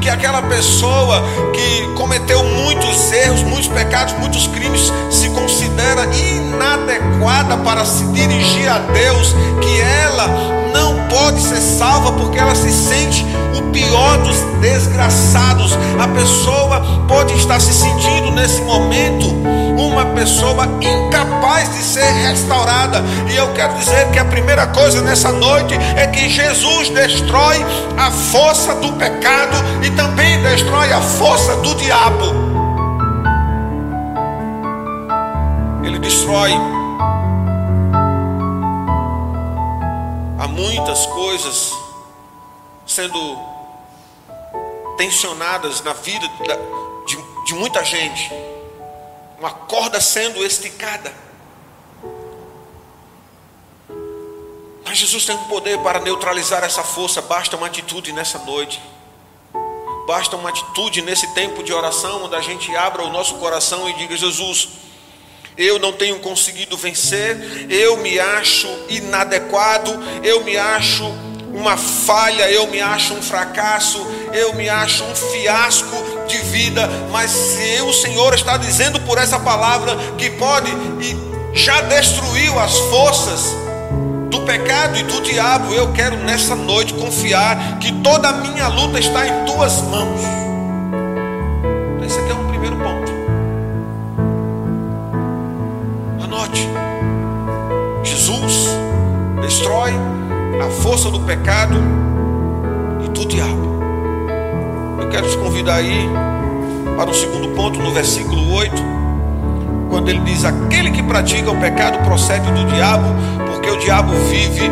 Que 0.00 0.10
aquela 0.10 0.42
pessoa 0.42 1.22
que 1.52 1.94
cometeu 1.96 2.42
muitos 2.44 3.12
erros, 3.12 3.42
muitos 3.42 3.68
pecados, 3.68 4.14
muitos 4.14 4.46
crimes, 4.48 4.92
se 5.10 5.28
considera 5.30 6.04
inadequada 6.14 7.56
para 7.58 7.84
se 7.84 8.04
dirigir 8.12 8.68
a 8.68 8.78
Deus, 8.78 9.34
que 9.60 9.80
ela 9.80 10.55
não 10.76 11.08
pode 11.08 11.40
ser 11.40 11.60
salva 11.60 12.12
porque 12.12 12.38
ela 12.38 12.54
se 12.54 12.70
sente 12.70 13.24
o 13.56 13.62
pior 13.72 14.18
dos 14.18 14.36
desgraçados. 14.60 15.72
A 15.98 16.06
pessoa 16.08 16.84
pode 17.08 17.32
estar 17.34 17.58
se 17.58 17.72
sentindo 17.72 18.30
nesse 18.32 18.60
momento 18.60 19.26
uma 19.78 20.04
pessoa 20.06 20.68
incapaz 20.80 21.72
de 21.74 21.82
ser 21.82 22.10
restaurada. 22.28 23.02
E 23.30 23.36
eu 23.36 23.52
quero 23.54 23.74
dizer 23.74 24.10
que 24.10 24.18
a 24.18 24.24
primeira 24.26 24.66
coisa 24.66 25.00
nessa 25.00 25.32
noite 25.32 25.74
é 25.96 26.06
que 26.08 26.28
Jesus 26.28 26.90
destrói 26.90 27.64
a 27.96 28.10
força 28.10 28.74
do 28.74 28.92
pecado 28.92 29.56
e 29.82 29.90
também 29.90 30.42
destrói 30.42 30.92
a 30.92 31.00
força 31.00 31.56
do 31.56 31.74
diabo. 31.74 32.34
Ele 35.82 35.98
destrói 35.98 36.75
muitas 40.46 41.06
coisas 41.06 41.72
sendo 42.86 43.38
tensionadas 44.96 45.82
na 45.82 45.92
vida 45.92 46.26
de, 47.06 47.16
de 47.44 47.54
muita 47.54 47.84
gente 47.84 48.30
uma 49.38 49.50
corda 49.50 50.00
sendo 50.00 50.44
esticada. 50.44 51.12
Mas 54.84 54.98
Jesus 54.98 55.24
tem 55.24 55.36
um 55.36 55.44
poder 55.44 55.78
para 55.80 56.00
neutralizar 56.00 56.64
essa 56.64 56.82
força. 56.82 57.20
Basta 57.20 57.56
uma 57.56 57.66
atitude 57.66 58.12
nessa 58.12 58.38
noite. 58.38 58.80
Basta 60.06 60.36
uma 60.36 60.48
atitude 60.48 61.02
nesse 61.02 61.26
tempo 61.34 61.62
de 61.62 61.72
oração, 61.72 62.24
onde 62.24 62.36
a 62.36 62.40
gente 62.40 62.74
abra 62.76 63.02
o 63.02 63.10
nosso 63.10 63.34
coração 63.36 63.88
e 63.88 63.92
diga: 63.94 64.16
Jesus, 64.16 64.68
eu 65.56 65.78
não 65.78 65.92
tenho 65.92 66.18
conseguido 66.18 66.76
vencer, 66.76 67.66
eu 67.70 67.96
me 67.96 68.18
acho 68.18 68.68
inadequado, 68.88 69.98
eu 70.22 70.44
me 70.44 70.56
acho 70.56 71.04
uma 71.54 71.76
falha, 71.76 72.50
eu 72.50 72.66
me 72.66 72.80
acho 72.80 73.14
um 73.14 73.22
fracasso, 73.22 73.98
eu 74.34 74.54
me 74.54 74.68
acho 74.68 75.02
um 75.04 75.14
fiasco 75.14 75.96
de 76.28 76.36
vida, 76.38 76.88
mas 77.10 77.30
se 77.30 77.80
o 77.82 77.92
Senhor 77.92 78.34
está 78.34 78.58
dizendo 78.58 79.00
por 79.00 79.16
essa 79.16 79.40
palavra 79.40 79.96
que 80.18 80.28
pode 80.30 80.70
e 81.00 81.16
já 81.56 81.80
destruiu 81.80 82.58
as 82.58 82.76
forças 82.76 83.54
do 84.30 84.42
pecado 84.42 84.98
e 84.98 85.02
do 85.04 85.22
diabo, 85.22 85.72
eu 85.72 85.92
quero 85.92 86.16
nessa 86.18 86.54
noite 86.54 86.92
confiar 86.92 87.78
que 87.78 87.90
toda 88.02 88.28
a 88.28 88.32
minha 88.32 88.68
luta 88.68 88.98
está 88.98 89.26
em 89.26 89.44
tuas 89.46 89.80
mãos. 89.82 90.20
Esse 92.04 92.18
aqui 92.18 92.30
é 92.30 92.34
um 92.34 92.45
Anote. 96.46 96.68
Jesus 98.02 98.68
destrói 99.40 99.92
a 100.64 100.70
força 100.82 101.10
do 101.10 101.20
pecado 101.20 101.76
e 103.04 103.08
do 103.08 103.26
diabo. 103.26 103.80
Eu 105.00 105.08
quero 105.08 105.28
te 105.28 105.36
convidar 105.38 105.76
aí 105.76 106.08
para 106.96 107.10
o 107.10 107.14
segundo 107.14 107.48
ponto, 107.48 107.78
no 107.80 107.92
versículo 107.92 108.52
8, 108.54 108.82
quando 109.90 110.08
ele 110.08 110.20
diz: 110.20 110.44
Aquele 110.44 110.90
que 110.90 111.02
pratica 111.02 111.50
o 111.50 111.60
pecado 111.60 111.98
procede 112.04 112.50
do 112.52 112.64
diabo, 112.66 113.06
porque 113.46 113.70
o 113.70 113.78
diabo 113.78 114.12
vive 114.28 114.70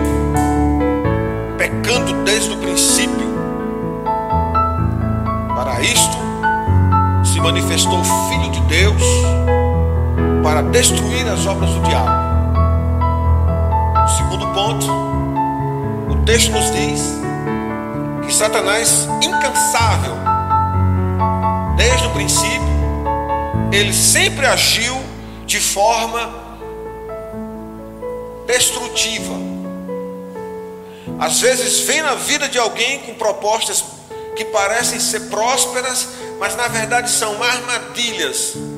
pecando 1.59 2.25
desde 2.25 2.53
o 2.53 2.57
princípio. 2.57 3.35
Para 5.55 5.81
isto 5.81 6.17
se 7.25 7.41
manifestou 7.41 8.01
o 8.01 8.05
Filho 8.05 8.51
de 8.51 8.61
Deus 8.63 9.03
para 10.45 10.63
destruir 10.63 11.27
as 11.27 11.47
obras 11.47 11.71
do 11.71 11.81
diabo. 11.81 12.11
O 14.05 14.09
segundo 14.09 14.47
ponto 14.53 14.87
o 16.11 16.23
texto 16.27 16.53
nos 16.53 16.71
diz 16.71 17.01
que 18.27 18.35
Satanás, 18.35 19.09
incansável, 19.23 20.15
desde 21.79 22.07
o 22.07 22.11
princípio, 22.11 22.61
ele 23.73 23.95
sempre 23.95 24.45
agiu 24.45 24.95
de 25.47 25.59
forma 25.59 26.31
destrutiva. 28.47 29.33
Às 31.19 31.41
vezes 31.41 31.81
vem 31.81 32.03
na 32.03 32.17
vida 32.17 32.51
de 32.51 32.59
alguém 32.59 32.99
com 32.99 33.15
propostas 33.15 33.83
que 34.37 34.45
parecem 34.45 35.01
ser 35.01 35.21
prósperas, 35.31 36.07
mas 36.39 36.55
na 36.55 36.69
verdade 36.69 37.09
são 37.09 37.43
armadilhas. 37.43 38.74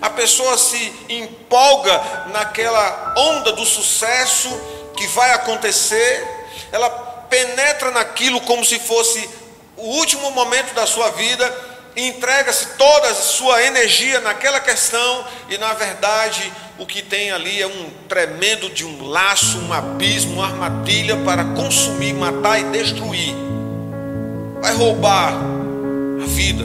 A 0.00 0.10
pessoa 0.10 0.58
se 0.58 0.92
empolga 1.08 2.02
naquela 2.32 3.14
onda 3.16 3.52
do 3.52 3.64
sucesso 3.64 4.48
que 4.96 5.06
vai 5.08 5.32
acontecer, 5.32 6.26
ela 6.72 6.88
penetra 7.28 7.90
naquilo 7.90 8.40
como 8.42 8.64
se 8.64 8.78
fosse 8.78 9.28
o 9.76 9.82
último 9.82 10.30
momento 10.30 10.74
da 10.74 10.86
sua 10.86 11.10
vida, 11.10 11.54
entrega-se 11.96 12.76
toda 12.76 13.08
a 13.08 13.14
sua 13.14 13.62
energia 13.62 14.20
naquela 14.20 14.60
questão, 14.60 15.24
e 15.48 15.58
na 15.58 15.72
verdade 15.74 16.52
o 16.78 16.86
que 16.86 17.02
tem 17.02 17.30
ali 17.30 17.62
é 17.62 17.66
um 17.66 17.90
tremendo 18.08 18.68
de 18.68 18.84
um 18.84 19.06
laço, 19.06 19.58
um 19.58 19.72
abismo, 19.72 20.34
uma 20.34 20.46
armadilha 20.46 21.16
para 21.24 21.44
consumir, 21.44 22.12
matar 22.12 22.60
e 22.60 22.64
destruir. 22.64 23.34
Vai 24.60 24.74
roubar 24.74 25.32
a 25.32 26.26
vida. 26.26 26.64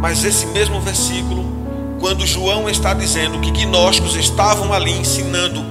Mas 0.00 0.24
esse 0.24 0.46
mesmo 0.46 0.80
versículo, 0.80 1.61
quando 2.02 2.26
João 2.26 2.68
está 2.68 2.92
dizendo 2.94 3.38
que 3.38 3.52
gnósticos 3.52 4.16
estavam 4.16 4.72
ali 4.72 4.90
ensinando 4.90 5.64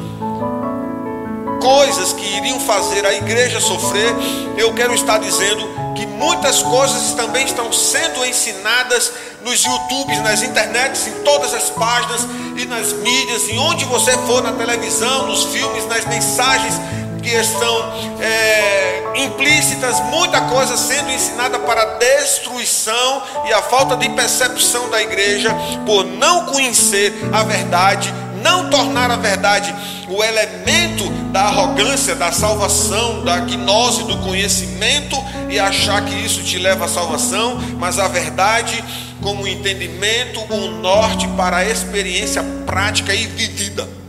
coisas 1.61 2.13
que 2.13 2.25
iriam 2.37 2.57
fazer 2.57 3.05
a 3.05 3.13
igreja 3.13 3.59
sofrer, 3.59 4.15
eu 4.57 4.73
quero 4.73 4.95
estar 4.95 5.17
dizendo 5.17 5.61
que 5.93 6.05
muitas 6.05 6.63
coisas 6.63 7.13
também 7.15 7.45
estão 7.45 7.71
sendo 7.73 8.25
ensinadas 8.25 9.11
nos 9.43 9.61
YouTubes, 9.65 10.21
nas 10.21 10.41
internets, 10.41 11.05
em 11.05 11.21
todas 11.23 11.53
as 11.53 11.69
páginas 11.69 12.25
e 12.55 12.65
nas 12.65 12.93
mídias, 12.93 13.49
em 13.49 13.59
onde 13.59 13.83
você 13.83 14.13
for, 14.19 14.41
na 14.41 14.53
televisão, 14.53 15.27
nos 15.27 15.43
filmes, 15.43 15.85
nas 15.87 16.05
mensagens 16.05 16.75
que 17.21 17.29
estão 17.29 17.93
é, 18.19 19.03
implícitas, 19.15 19.99
muita 20.11 20.41
coisa 20.41 20.75
sendo 20.77 21.11
ensinada 21.11 21.59
para 21.59 21.81
a 21.81 21.97
destruição 21.97 23.23
e 23.45 23.53
a 23.53 23.61
falta 23.61 23.95
de 23.95 24.09
percepção 24.09 24.89
da 24.89 25.01
igreja 25.01 25.55
por 25.85 26.05
não 26.05 26.45
conhecer 26.45 27.13
a 27.31 27.43
verdade, 27.43 28.13
não 28.43 28.69
tornar 28.69 29.11
a 29.11 29.17
verdade 29.17 29.73
o 30.11 30.21
elemento 30.23 31.09
da 31.31 31.43
arrogância, 31.43 32.13
da 32.15 32.31
salvação, 32.31 33.23
da 33.23 33.39
gnose, 33.39 34.03
do 34.03 34.17
conhecimento 34.17 35.15
e 35.49 35.57
achar 35.57 36.03
que 36.03 36.13
isso 36.13 36.43
te 36.43 36.59
leva 36.59 36.85
à 36.85 36.87
salvação, 36.87 37.57
mas 37.77 37.97
a 37.97 38.07
verdade 38.07 38.83
como 39.21 39.47
entendimento, 39.47 40.41
um 40.51 40.81
norte 40.81 41.27
para 41.29 41.57
a 41.57 41.65
experiência 41.65 42.43
prática 42.65 43.13
e 43.13 43.27
vivida. 43.27 44.00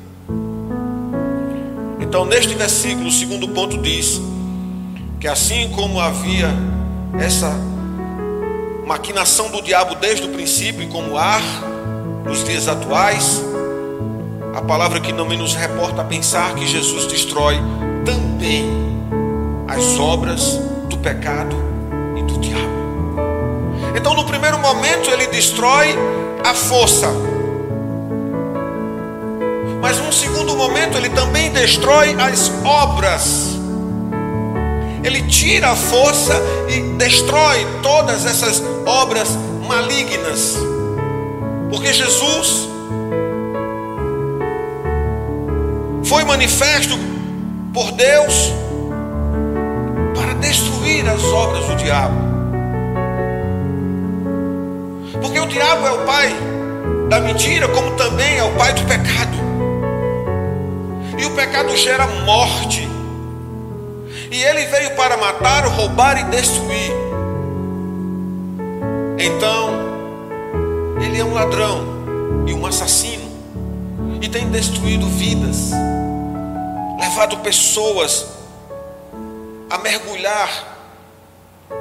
Então, 2.12 2.27
neste 2.27 2.55
versículo, 2.55 3.09
o 3.09 3.11
segundo 3.11 3.48
ponto 3.48 3.79
diz 3.79 4.20
que 5.18 5.27
assim 5.27 5.70
como 5.70 5.98
havia 5.98 6.51
essa 7.18 7.51
maquinação 8.87 9.51
do 9.51 9.62
diabo 9.62 9.94
desde 9.94 10.27
o 10.27 10.29
princípio, 10.29 10.87
como 10.88 11.16
ar 11.16 11.40
nos 12.27 12.44
dias 12.44 12.68
atuais, 12.68 13.42
a 14.55 14.61
palavra 14.61 15.01
que 15.01 15.11
não 15.11 15.27
me 15.27 15.38
nos 15.38 15.55
reporta 15.55 16.03
a 16.03 16.05
pensar 16.05 16.55
que 16.55 16.66
Jesus 16.66 17.07
destrói 17.07 17.59
também 18.05 18.68
as 19.66 19.98
obras 19.98 20.61
do 20.90 20.98
pecado 20.98 21.57
e 22.14 22.22
do 22.25 22.38
diabo. 22.40 23.16
Então, 23.96 24.12
no 24.12 24.27
primeiro 24.27 24.59
momento, 24.59 25.09
ele 25.09 25.29
destrói 25.29 25.96
a 26.44 26.53
força. 26.53 27.09
Mas 29.83 29.99
num 29.99 30.12
segundo 30.12 30.55
momento, 30.55 30.97
ele 30.97 31.09
também 31.09 31.51
destrói 31.51 32.14
as 32.14 32.53
obras. 32.64 33.59
Ele 35.03 35.23
tira 35.23 35.71
a 35.71 35.77
força 35.77 36.40
e 36.68 36.81
destrói 36.97 37.66
todas 37.83 38.25
essas 38.25 38.62
obras 38.87 39.31
malignas. 39.66 40.57
Porque 41.68 41.92
Jesus 41.92 42.68
foi 46.05 46.23
manifesto 46.23 46.97
por 47.75 47.90
Deus 47.90 48.53
para 50.14 50.35
destruir 50.35 51.09
as 51.09 51.25
obras 51.25 51.66
do 51.66 51.75
diabo. 51.75 52.14
Porque 55.21 55.40
o 55.40 55.47
diabo 55.47 55.87
é 55.88 55.90
o 55.90 56.07
pai 56.07 56.33
da 57.09 57.18
mentira, 57.18 57.66
como 57.66 57.90
também 57.97 58.38
é 58.38 58.45
o 58.45 58.53
pai 58.53 58.73
do 58.75 58.83
pecado. 58.83 59.42
E 61.23 61.25
o 61.25 61.31
pecado 61.37 61.77
gera 61.77 62.05
morte. 62.25 62.81
E 64.29 64.43
ele 64.43 64.67
veio 64.67 64.97
para 64.97 65.17
matar, 65.17 65.65
roubar 65.69 66.19
e 66.19 66.25
destruir. 66.25 66.91
Então, 69.17 69.71
ele 71.01 71.21
é 71.21 71.25
um 71.25 71.33
ladrão 71.33 72.45
e 72.45 72.53
um 72.53 72.67
assassino. 72.67 73.31
E 74.21 74.29
tem 74.29 74.51
destruído 74.51 75.07
vidas, 75.07 75.71
levado 76.99 77.37
pessoas 77.39 78.27
a 79.71 79.79
mergulhar 79.79 80.77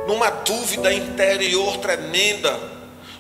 numa 0.08 0.30
dúvida 0.30 0.94
interior 0.94 1.78
tremenda, 1.78 2.60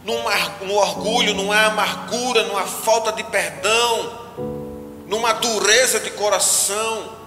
no 0.05 0.75
orgulho, 0.75 1.33
numa 1.33 1.65
amargura, 1.65 2.43
numa 2.43 2.67
falta 2.67 3.11
de 3.11 3.23
perdão, 3.23 4.20
numa 5.11 5.33
dureza 5.33 5.99
de 5.99 6.09
coração. 6.11 7.19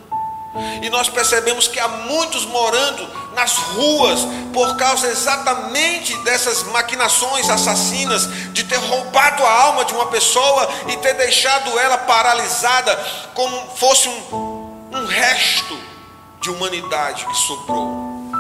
E 0.82 0.88
nós 0.88 1.08
percebemos 1.08 1.68
que 1.68 1.78
há 1.78 1.86
muitos 1.86 2.46
morando 2.46 3.06
nas 3.34 3.56
ruas 3.56 4.20
por 4.54 4.76
causa 4.76 5.08
exatamente 5.08 6.16
dessas 6.18 6.62
maquinações 6.62 7.50
assassinas 7.50 8.26
de 8.52 8.64
ter 8.64 8.76
roubado 8.76 9.44
a 9.44 9.62
alma 9.64 9.84
de 9.84 9.92
uma 9.92 10.06
pessoa 10.06 10.68
e 10.88 10.96
ter 10.98 11.12
deixado 11.14 11.78
ela 11.78 11.98
paralisada 11.98 12.96
como 13.34 13.76
fosse 13.76 14.08
um, 14.08 14.88
um 14.92 15.06
resto 15.06 15.78
de 16.40 16.50
humanidade 16.50 17.26
que 17.26 17.36
sobrou. 17.36 18.32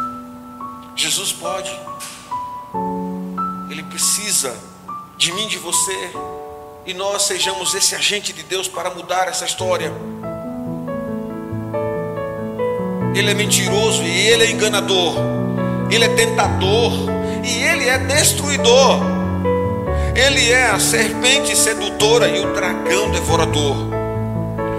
Jesus 0.96 1.32
pode, 1.32 1.70
Ele 3.68 3.82
precisa 3.82 4.56
de 5.18 5.32
mim, 5.32 5.48
de 5.48 5.58
você, 5.58 6.12
e 6.86 6.92
nós 6.92 7.22
sejamos 7.22 7.74
esse 7.74 7.94
agente 7.94 8.32
de 8.32 8.42
Deus 8.42 8.68
para 8.68 8.90
mudar 8.90 9.28
essa 9.28 9.44
história. 9.44 9.92
Ele 13.14 13.30
é 13.30 13.34
mentiroso 13.34 14.02
e 14.02 14.28
ele 14.28 14.44
é 14.44 14.50
enganador. 14.50 15.14
Ele 15.90 16.04
é 16.04 16.08
tentador 16.08 16.92
e 17.44 17.62
ele 17.62 17.88
é 17.88 17.98
destruidor. 17.98 19.00
Ele 20.14 20.50
é 20.50 20.66
a 20.66 20.78
serpente 20.78 21.56
sedutora 21.56 22.28
e 22.28 22.44
o 22.44 22.52
dragão 22.52 23.10
devorador. 23.10 23.93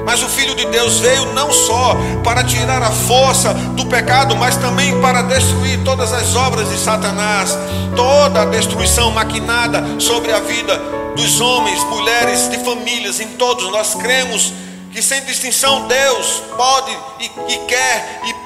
Mas 0.06 0.22
o 0.22 0.30
Filho 0.30 0.54
de 0.56 0.66
Deus 0.68 1.00
veio 1.00 1.34
não 1.34 1.52
só 1.52 1.98
para 2.24 2.44
tirar 2.44 2.82
a 2.82 2.92
força 2.92 3.54
do 3.54 3.86
pecado, 3.88 4.36
mas 4.36 4.56
também 4.56 5.02
para 5.02 5.24
destruir 5.24 5.84
todas 5.84 6.14
as 6.14 6.36
obras 6.36 6.70
de 6.70 6.78
Satanás, 6.78 7.58
toda 7.96 8.44
a 8.44 8.46
destruição 8.46 9.12
maquinada 9.12 9.84
sobre 10.00 10.32
a 10.32 10.40
vida 10.40 10.78
dos 11.16 11.42
homens, 11.42 11.84
mulheres, 11.86 12.50
de 12.50 12.58
famílias, 12.60 13.20
em 13.20 13.30
todos. 13.30 13.72
Nós 13.72 13.96
cremos 13.96 14.54
que 14.92 15.02
sem 15.02 15.22
distinção 15.26 15.88
Deus 15.88 16.44
pode 16.56 16.92
e, 17.20 17.54
e 17.54 17.58
quer 17.68 18.22
e 18.26 18.45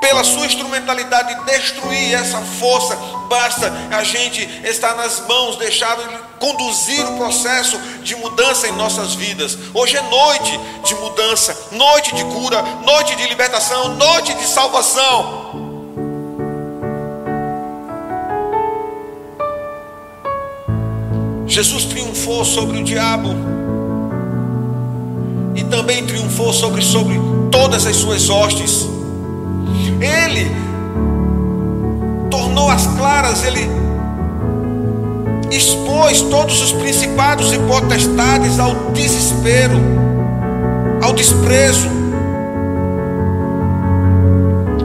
pela 0.00 0.22
sua 0.22 0.46
instrumentalidade 0.46 1.44
destruir 1.44 2.14
essa 2.14 2.40
força, 2.40 2.96
basta 3.28 3.72
a 3.90 4.04
gente 4.04 4.42
estar 4.64 4.94
nas 4.94 5.26
mãos, 5.26 5.56
deixar 5.56 5.96
conduzir 6.38 7.04
o 7.04 7.16
processo 7.16 7.78
de 8.02 8.14
mudança 8.16 8.68
em 8.68 8.72
nossas 8.72 9.14
vidas. 9.14 9.58
Hoje 9.74 9.96
é 9.96 10.02
noite 10.02 10.58
de 10.84 10.94
mudança, 10.94 11.56
noite 11.72 12.14
de 12.14 12.24
cura, 12.24 12.62
noite 12.84 13.16
de 13.16 13.26
libertação, 13.26 13.96
noite 13.96 14.34
de 14.34 14.46
salvação. 14.46 15.66
Jesus 21.46 21.86
triunfou 21.86 22.44
sobre 22.44 22.78
o 22.78 22.84
diabo 22.84 23.30
e 25.56 25.64
também 25.64 26.06
triunfou 26.06 26.52
sobre, 26.52 26.82
sobre 26.82 27.18
todas 27.50 27.86
as 27.86 27.96
suas 27.96 28.28
hostes. 28.28 28.97
Ele 30.00 30.50
tornou 32.30 32.70
as 32.70 32.86
claras, 32.86 33.44
ele 33.44 33.68
expôs 35.50 36.20
todos 36.22 36.60
os 36.62 36.72
principados 36.72 37.52
e 37.52 37.58
potestades 37.58 38.58
ao 38.58 38.74
desespero, 38.92 39.76
ao 41.02 41.12
desprezo. 41.12 41.88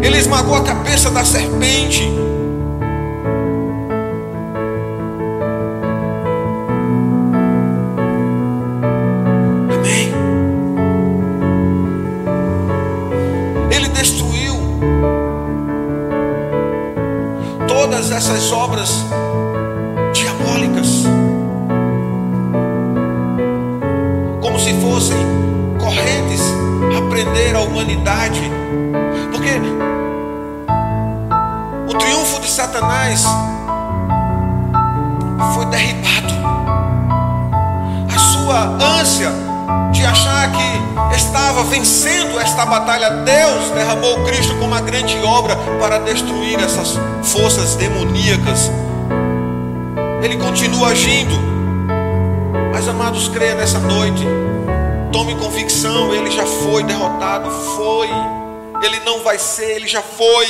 Ele 0.01 0.17
esmagou 0.17 0.55
a 0.55 0.63
cabeça 0.63 1.09
da 1.09 1.23
serpente. 1.23 2.23
Essas 18.15 18.51
obras 18.51 19.05
diabólicas, 20.13 21.03
como 24.41 24.59
se 24.59 24.73
fossem 24.75 25.17
correntes 25.79 26.41
a 26.97 27.09
prender 27.09 27.55
a 27.55 27.61
humanidade, 27.61 28.51
porque 29.31 29.59
o 31.87 31.97
triunfo 31.97 32.39
de 32.39 32.49
Satanás 32.49 33.25
foi 35.53 35.65
derribado, 35.65 36.33
a 38.13 38.19
sua 38.19 38.99
ânsia 38.99 39.31
de 39.91 40.06
achar 40.06 40.52
que 40.52 41.15
estava 41.15 41.63
vencendo 41.63 42.39
esta 42.39 42.65
batalha, 42.65 43.10
Deus 43.10 43.69
derramou 43.71 44.23
Cristo 44.26 44.54
como 44.54 44.67
uma 44.67 44.82
grande 44.82 45.17
obra 45.23 45.56
para 45.80 45.99
destruir 45.99 46.60
essas 46.60 46.97
forças 47.23 47.76
demoníacas. 47.76 48.71
Ele 50.23 50.38
continua 50.38 50.89
agindo. 50.89 51.36
Mas 52.71 52.88
amados, 52.88 53.28
creia 53.28 53.56
nessa 53.56 53.80
noite. 53.80 54.26
Tome 55.12 55.36
convicção, 55.36 56.13
ele 56.13 56.32
já 56.32 56.45
foi 56.45 56.84
derrotado, 56.84 57.49
foi. 57.49 58.10
Ele 58.82 58.99
não 59.06 59.21
vai 59.21 59.38
ser, 59.38 59.76
ele 59.76 59.88
já 59.88 60.02
foi. 60.02 60.47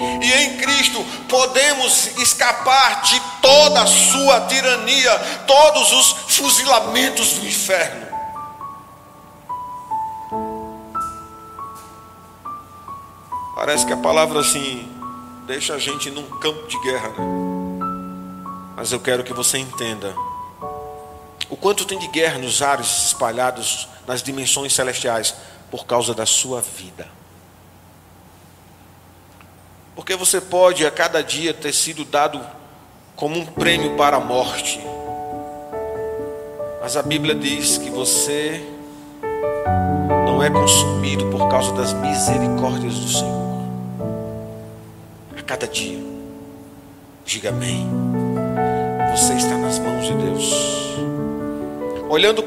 E 0.00 0.32
em 0.32 0.56
Cristo 0.56 1.04
podemos 1.28 2.16
escapar 2.18 3.02
de 3.02 3.20
toda 3.40 3.82
a 3.82 3.86
sua 3.86 4.42
tirania, 4.46 5.18
todos 5.46 5.92
os 5.92 6.12
fuzilamentos 6.34 7.34
do 7.34 7.46
inferno. 7.46 8.08
Parece 13.54 13.84
que 13.84 13.92
a 13.92 13.96
palavra 13.96 14.40
assim 14.40 14.90
deixa 15.46 15.74
a 15.74 15.78
gente 15.78 16.10
num 16.10 16.26
campo 16.38 16.66
de 16.66 16.78
guerra, 16.80 17.08
né? 17.08 17.40
Mas 18.76 18.92
eu 18.92 19.00
quero 19.00 19.22
que 19.22 19.34
você 19.34 19.58
entenda 19.58 20.14
o 21.50 21.56
quanto 21.56 21.84
tem 21.84 21.98
de 21.98 22.08
guerra 22.08 22.38
nos 22.38 22.62
ares 22.62 23.06
espalhados 23.08 23.88
nas 24.06 24.22
dimensões 24.22 24.72
celestiais 24.72 25.34
por 25.70 25.84
causa 25.84 26.14
da 26.14 26.24
sua 26.24 26.60
vida. 26.60 27.08
Porque 29.94 30.16
você 30.16 30.40
pode 30.40 30.86
a 30.86 30.90
cada 30.90 31.22
dia 31.22 31.52
ter 31.52 31.74
sido 31.74 32.04
dado 32.04 32.40
como 33.20 33.38
um 33.38 33.44
prêmio 33.44 33.96
para 33.96 34.16
a 34.16 34.20
morte. 34.20 34.80
Mas 36.80 36.96
a 36.96 37.02
Bíblia 37.02 37.34
diz 37.34 37.76
que 37.76 37.90
você 37.90 38.64
não 40.24 40.42
é 40.42 40.48
consumido 40.48 41.26
por 41.26 41.46
causa 41.50 41.70
das 41.74 41.92
misericórdias 41.92 42.94
do 42.94 43.08
Senhor. 43.08 43.60
A 45.38 45.42
cada 45.42 45.68
dia, 45.68 46.02
diga 47.26 47.50
amém. 47.50 47.86
Você 49.14 49.34
está 49.34 49.54
nas 49.58 49.78
mãos 49.78 50.06
de 50.06 50.14
Deus. 50.14 50.96
Olhando 52.08 52.42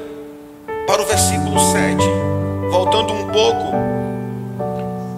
para 0.88 1.04
o 1.04 1.06
versículo 1.06 1.60
7, 1.60 1.98
voltando 2.72 3.14
um 3.14 3.30
pouco, 3.30 3.74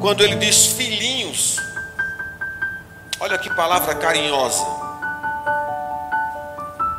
quando 0.01 0.21
ele 0.21 0.35
diz 0.35 0.65
filhinhos, 0.65 1.55
olha 3.21 3.37
que 3.37 3.49
palavra 3.55 3.95
carinhosa, 3.95 4.84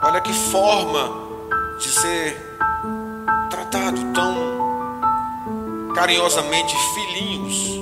olha 0.06 0.20
que 0.20 0.32
forma 0.32 1.10
de 1.80 1.88
ser 1.88 2.36
tratado 3.50 4.00
tão 4.14 4.36
carinhosamente 5.96 6.76
filhinhos. 6.94 7.80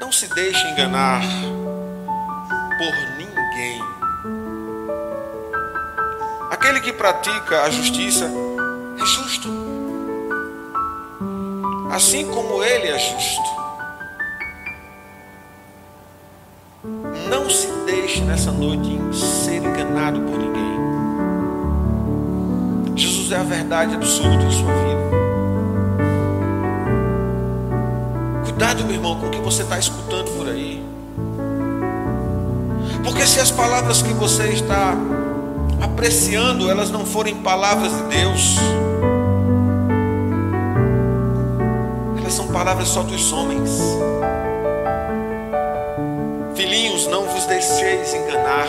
Não 0.00 0.12
se 0.12 0.32
deixe 0.32 0.64
enganar 0.68 1.20
por 2.78 2.94
ninguém. 3.18 3.82
Aquele 6.48 6.80
que 6.80 6.92
pratica 6.92 7.62
a 7.62 7.70
justiça 7.70 8.30
é 8.96 9.04
justo, 9.04 9.48
assim 11.92 12.24
como 12.30 12.62
ele 12.62 12.86
é 12.86 12.98
justo. 13.00 13.63
Não 17.34 17.50
se 17.50 17.66
deixe 17.84 18.20
nessa 18.20 18.52
noite 18.52 18.96
ser 19.12 19.56
enganado 19.56 20.20
por 20.20 20.38
ninguém. 20.38 20.78
Jesus 22.94 23.32
é 23.32 23.36
a 23.38 23.42
verdade 23.42 23.96
absoluta 23.96 24.44
em 24.44 24.50
sua 24.52 24.72
vida. 24.72 25.00
Cuidado, 28.44 28.84
meu 28.84 28.94
irmão, 28.94 29.18
com 29.18 29.26
o 29.26 29.30
que 29.30 29.40
você 29.40 29.62
está 29.62 29.76
escutando 29.76 30.30
por 30.36 30.48
aí. 30.48 30.80
Porque 33.02 33.26
se 33.26 33.40
as 33.40 33.50
palavras 33.50 34.00
que 34.00 34.12
você 34.12 34.50
está 34.50 34.94
apreciando, 35.82 36.70
elas 36.70 36.92
não 36.92 37.04
forem 37.04 37.34
palavras 37.42 37.90
de 37.96 38.02
Deus, 38.16 38.58
elas 42.16 42.32
são 42.32 42.46
palavras 42.46 42.86
só 42.86 43.02
dos 43.02 43.32
homens. 43.32 43.80
Filhinhos, 46.64 47.06
não 47.08 47.26
vos 47.26 47.44
deixeis 47.44 48.14
enganar 48.14 48.66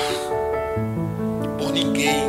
por 1.57 1.71
ninguém. 1.71 2.25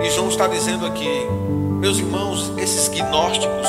E 0.00 0.10
João 0.10 0.28
está 0.28 0.46
dizendo 0.46 0.86
aqui, 0.86 1.26
meus 1.80 1.98
irmãos, 1.98 2.52
esses 2.56 2.86
gnósticos 2.86 3.66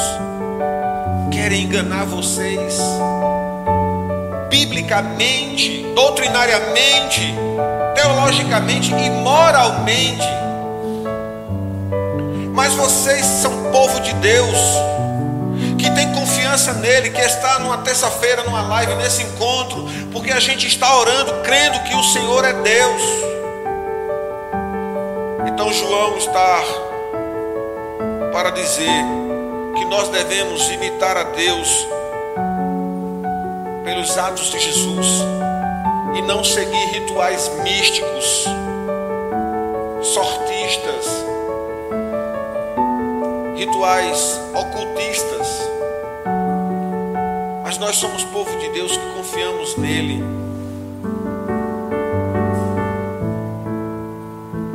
querem 1.32 1.64
enganar 1.64 2.06
vocês 2.06 2.80
biblicamente, 4.48 5.84
doutrinariamente, 5.96 7.34
teologicamente 7.96 8.94
e 8.94 9.10
moralmente. 9.10 10.28
Mas 12.54 12.76
vocês 12.76 13.26
são 13.26 13.72
povo 13.72 14.00
de 14.02 14.14
Deus, 14.14 14.60
que 15.80 15.90
tem 15.90 16.14
confiança 16.14 16.31
nele, 16.74 17.10
que 17.12 17.22
está 17.22 17.60
numa 17.60 17.78
terça-feira, 17.78 18.44
numa 18.44 18.62
live, 18.62 18.96
nesse 18.96 19.24
encontro, 19.24 19.86
porque 20.12 20.32
a 20.32 20.40
gente 20.40 20.68
está 20.68 20.98
orando, 20.98 21.42
crendo 21.44 21.80
que 21.84 21.96
o 21.96 22.04
Senhor 22.04 22.44
é 22.44 22.52
Deus. 22.52 23.02
Então 25.48 25.72
João 25.72 26.18
está 26.18 26.62
para 28.34 28.50
dizer 28.50 29.06
que 29.78 29.86
nós 29.86 30.10
devemos 30.10 30.70
imitar 30.72 31.16
a 31.16 31.24
Deus 31.24 31.88
pelos 33.86 34.18
atos 34.18 34.52
de 34.52 34.60
Jesus 34.60 35.08
e 36.16 36.22
não 36.22 36.44
seguir 36.44 36.86
rituais 36.88 37.50
místicos, 37.64 38.46
sortistas, 40.02 41.06
rituais 43.56 44.40
ocultistas. 44.54 45.71
Mas 47.72 47.78
nós 47.78 47.96
somos 47.96 48.26
povo 48.26 48.54
de 48.60 48.68
Deus 48.72 48.98
que 48.98 49.06
confiamos 49.16 49.78
nele. 49.78 50.22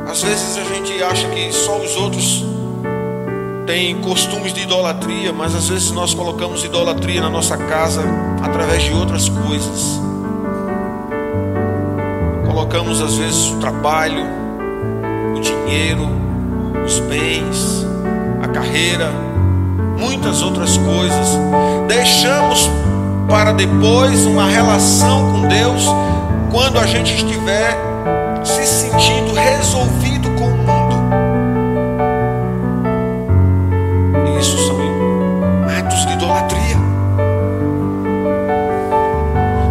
Às 0.09 0.23
vezes 0.23 0.57
a 0.57 0.63
gente 0.63 1.03
acha 1.03 1.29
que 1.29 1.51
só 1.51 1.77
os 1.77 1.95
outros 1.95 2.43
têm 3.67 4.01
costumes 4.01 4.51
de 4.51 4.61
idolatria, 4.61 5.31
mas 5.31 5.53
às 5.53 5.69
vezes 5.69 5.91
nós 5.91 6.15
colocamos 6.15 6.63
idolatria 6.63 7.21
na 7.21 7.29
nossa 7.29 7.55
casa 7.55 8.01
através 8.41 8.81
de 8.81 8.91
outras 8.93 9.29
coisas. 9.29 10.01
Colocamos 12.47 12.99
às 12.99 13.15
vezes 13.15 13.51
o 13.51 13.59
trabalho, 13.59 14.25
o 15.35 15.39
dinheiro, 15.39 16.09
os 16.83 16.97
bens, 17.01 17.85
a 18.41 18.47
carreira, 18.47 19.11
muitas 19.99 20.41
outras 20.41 20.79
coisas. 20.79 21.37
Deixamos 21.87 22.67
para 23.27 23.51
depois 23.51 24.25
uma 24.25 24.47
relação 24.47 25.33
com 25.33 25.47
Deus 25.47 25.85
quando 26.49 26.79
a 26.79 26.85
gente 26.85 27.13
estiver 27.13 27.77
se 28.43 28.65
sentindo 28.65 29.33
resolvido 29.33 30.29
com 30.31 30.45
o 30.45 30.57
mundo. 30.57 30.97
Isso 34.39 34.57
são 34.65 34.77
atos 35.77 36.05
de 36.05 36.13
idolatria. 36.13 36.77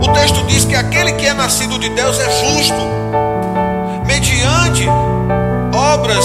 O 0.03 0.12
texto 0.12 0.45
diz 0.47 0.64
que 0.64 0.75
aquele 0.75 1.12
que 1.12 1.27
é 1.27 1.33
nascido 1.33 1.79
de 1.79 1.88
Deus 1.88 2.21
é 2.21 2.31
justo, 2.31 2.75
mediante 4.07 4.87
obras 5.75 6.25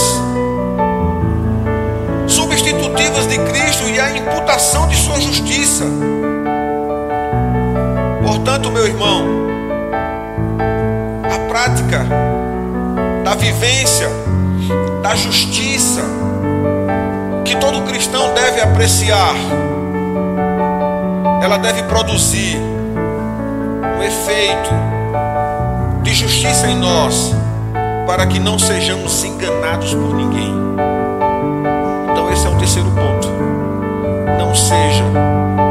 substitutivas 2.28 3.26
de 3.26 3.38
Cristo 3.38 3.88
e 3.88 3.98
a 3.98 4.16
imputação 4.16 4.86
de 4.86 4.96
sua 4.96 5.18
justiça. 5.18 5.84
Portanto, 8.44 8.72
meu 8.72 8.84
irmão, 8.84 9.24
a 11.32 11.48
prática 11.48 12.04
da 13.22 13.36
vivência, 13.36 14.08
da 15.00 15.14
justiça, 15.14 16.00
que 17.44 17.54
todo 17.54 17.82
cristão 17.82 18.34
deve 18.34 18.60
apreciar, 18.60 19.36
ela 21.40 21.56
deve 21.56 21.84
produzir 21.84 22.58
um 23.96 24.02
efeito 24.02 24.70
de 26.02 26.12
justiça 26.12 26.66
em 26.66 26.76
nós, 26.76 27.32
para 28.08 28.26
que 28.26 28.40
não 28.40 28.58
sejamos 28.58 29.22
enganados 29.22 29.94
por 29.94 30.16
ninguém. 30.16 30.52
Então, 32.10 32.28
esse 32.32 32.44
é 32.44 32.50
o 32.50 32.58
terceiro 32.58 32.90
ponto. 32.90 33.28
Não 34.36 34.52
seja 34.52 35.04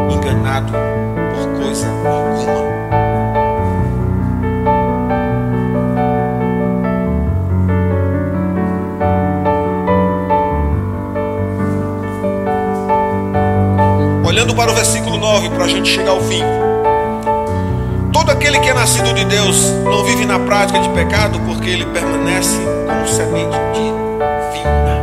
enganado 0.10 0.72
coisa 1.62 1.88
alguma. 1.88 2.72
Olhando 14.26 14.56
para 14.56 14.72
o 14.72 14.74
versículo 14.74 15.18
9, 15.18 15.50
para 15.50 15.66
a 15.66 15.68
gente 15.68 15.90
chegar 15.90 16.12
ao 16.12 16.22
fim. 16.22 16.42
Todo 18.12 18.32
aquele 18.32 18.60
que 18.60 18.70
é 18.70 18.74
nascido 18.74 19.14
de 19.14 19.26
Deus 19.26 19.70
não 19.84 20.04
vive 20.04 20.26
na 20.26 20.40
prática 20.40 20.80
de 20.80 20.90
pecado, 20.90 21.40
porque 21.42 21.70
ele 21.70 21.86
permanece 21.86 22.58
como 22.88 23.08
semente 23.08 23.58
divina. 23.74 25.02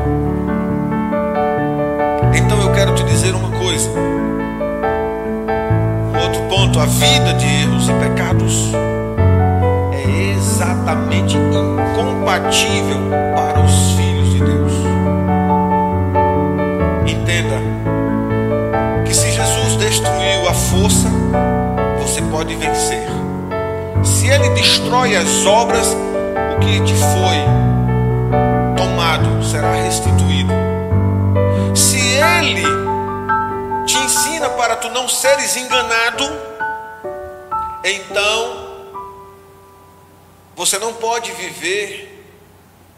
Então 2.34 2.60
eu 2.62 2.72
quero 2.72 2.94
te 2.94 3.04
dizer 3.04 3.34
uma 3.34 3.50
coisa. 3.58 4.17
Ponto: 6.58 6.80
a 6.80 6.86
vida 6.86 7.34
de 7.34 7.46
erros 7.46 7.88
e 7.88 7.92
pecados 7.92 8.72
é 9.92 10.32
exatamente 10.32 11.36
incompatível 11.36 12.98
para 13.36 13.60
os 13.60 13.92
filhos 13.92 14.30
de 14.32 14.40
Deus. 14.40 14.72
Entenda 17.06 17.54
que 19.06 19.14
se 19.14 19.30
Jesus 19.30 19.76
destruiu 19.76 20.48
a 20.48 20.52
força, 20.52 21.08
você 22.00 22.20
pode 22.22 22.56
vencer. 22.56 23.06
Se 24.02 24.26
ele 24.26 24.48
destrói 24.48 25.14
as 25.14 25.46
obras, 25.46 25.96
o 26.56 26.58
que 26.58 26.80
te 26.80 26.94
foi 26.94 27.38
tomado 28.76 29.44
será 29.44 29.74
restituído. 29.74 30.52
Se 31.72 32.00
ele 32.00 32.66
te 33.86 33.96
ensina 33.96 34.48
para 34.50 34.74
tu 34.74 34.88
não 34.90 35.06
seres 35.06 35.56
enganado, 35.56 36.47
então 37.90 38.68
você 40.54 40.78
não 40.78 40.94
pode 40.94 41.30
viver 41.32 42.26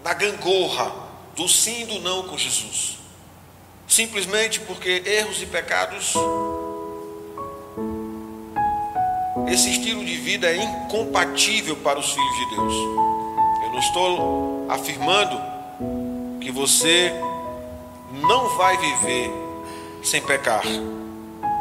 na 0.02 0.14
gangorra 0.14 0.92
do 1.36 1.48
sim 1.48 1.82
e 1.82 1.84
do 1.86 2.00
não 2.00 2.22
com 2.22 2.38
Jesus. 2.38 2.98
Simplesmente 3.86 4.60
porque 4.60 5.02
erros 5.04 5.42
e 5.42 5.46
pecados, 5.46 6.14
esse 9.48 9.70
estilo 9.70 10.04
de 10.04 10.16
vida 10.16 10.46
é 10.46 10.56
incompatível 10.56 11.76
para 11.76 11.98
os 11.98 12.12
filhos 12.12 12.36
de 12.36 12.56
Deus. 12.56 12.74
Eu 13.64 13.70
não 13.72 13.78
estou 13.78 14.70
afirmando 14.70 15.40
que 16.40 16.50
você 16.50 17.12
não 18.12 18.56
vai 18.56 18.76
viver 18.78 19.30
sem 20.02 20.22
pecar. 20.22 20.62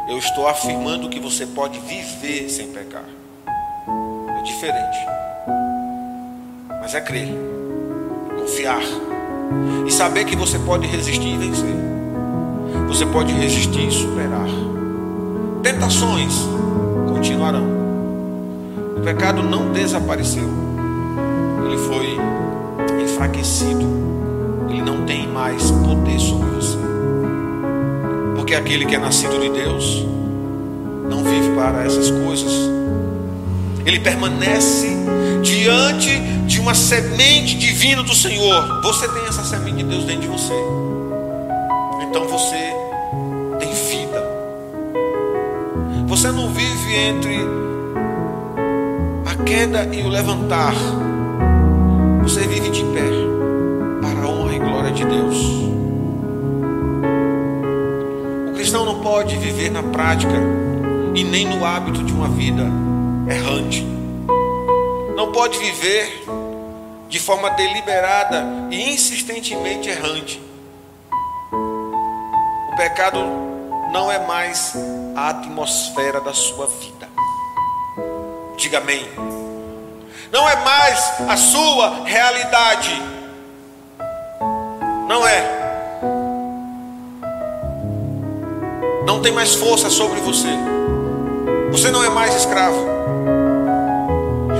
Eu 0.08 0.18
estou 0.18 0.48
afirmando 0.48 1.08
que 1.08 1.20
você 1.20 1.46
pode 1.46 1.78
viver 1.80 2.48
sem 2.48 2.72
pecar. 2.72 3.19
É 4.40 4.42
diferente. 4.42 5.06
Mas 6.80 6.94
é 6.94 7.00
crer, 7.02 7.28
confiar 8.38 8.80
e 9.86 9.92
saber 9.92 10.24
que 10.24 10.34
você 10.34 10.58
pode 10.58 10.86
resistir 10.86 11.34
e 11.34 11.36
vencer. 11.36 11.76
Você 12.88 13.04
pode 13.04 13.34
resistir 13.34 13.86
e 13.86 13.90
superar. 13.90 14.48
Tentações 15.62 16.48
continuarão. 17.12 17.66
O 18.96 19.02
pecado 19.02 19.42
não 19.42 19.72
desapareceu. 19.72 20.48
Ele 21.66 21.76
foi 21.76 22.18
enfraquecido. 23.04 23.86
Ele 24.70 24.80
não 24.80 25.04
tem 25.04 25.28
mais 25.28 25.70
poder 25.70 26.18
sobre 26.18 26.48
você. 26.48 26.78
Porque 28.36 28.54
aquele 28.54 28.86
que 28.86 28.94
é 28.94 28.98
nascido 28.98 29.38
de 29.38 29.50
Deus 29.50 30.06
não 31.10 31.22
vive 31.22 31.54
para 31.54 31.84
essas 31.84 32.10
coisas. 32.10 32.80
Ele 33.84 34.00
permanece 34.00 34.88
diante 35.42 36.18
de 36.46 36.60
uma 36.60 36.74
semente 36.74 37.56
divina 37.56 38.02
do 38.02 38.14
Senhor. 38.14 38.82
Você 38.82 39.08
tem 39.08 39.24
essa 39.26 39.44
semente 39.44 39.78
de 39.78 39.84
Deus 39.84 40.04
dentro 40.04 40.22
de 40.22 40.28
você. 40.28 40.54
Então 42.02 42.26
você 42.28 42.72
tem 43.58 43.72
vida. 43.72 44.22
Você 46.06 46.30
não 46.30 46.52
vive 46.52 46.94
entre 46.94 47.38
a 49.26 49.44
queda 49.44 49.88
e 49.94 50.02
o 50.02 50.08
levantar. 50.08 50.74
Você 52.22 52.40
vive 52.46 52.70
de 52.70 52.82
pé 52.84 53.10
para 54.00 54.26
a 54.26 54.28
honra 54.28 54.54
e 54.54 54.58
glória 54.58 54.90
de 54.92 55.04
Deus 55.04 55.70
cristão 58.70 58.84
não 58.84 59.00
pode 59.00 59.36
viver 59.36 59.68
na 59.68 59.82
prática 59.82 60.34
e 61.12 61.24
nem 61.24 61.44
no 61.44 61.64
hábito 61.64 62.04
de 62.04 62.12
uma 62.12 62.28
vida 62.28 62.64
errante. 63.30 63.84
Não 65.14 65.32
pode 65.32 65.58
viver 65.58 66.24
de 67.08 67.18
forma 67.18 67.50
deliberada 67.50 68.44
e 68.70 68.92
insistentemente 68.94 69.88
errante. 69.88 70.40
O 71.52 72.76
pecado 72.76 73.20
não 73.92 74.10
é 74.10 74.18
mais 74.26 74.74
a 75.16 75.30
atmosfera 75.30 76.20
da 76.20 76.32
sua 76.32 76.66
vida. 76.66 77.08
Diga 78.56 78.78
amém. 78.78 79.06
Não 80.32 80.48
é 80.48 80.56
mais 80.56 81.20
a 81.28 81.36
sua 81.36 82.04
realidade. 82.04 83.02
Não 85.08 85.26
é. 85.26 85.60
não 89.10 89.20
tem 89.20 89.32
mais 89.32 89.54
força 89.54 89.90
sobre 89.90 90.20
você. 90.20 90.48
Você 91.72 91.90
não 91.90 92.02
é 92.02 92.08
mais 92.08 92.34
escravo. 92.34 92.86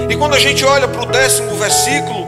E 0.09 0.17
quando 0.17 0.35
a 0.35 0.39
gente 0.39 0.65
olha 0.65 0.89
para 0.89 1.03
o 1.03 1.07
décimo 1.07 1.55
versículo, 1.57 2.27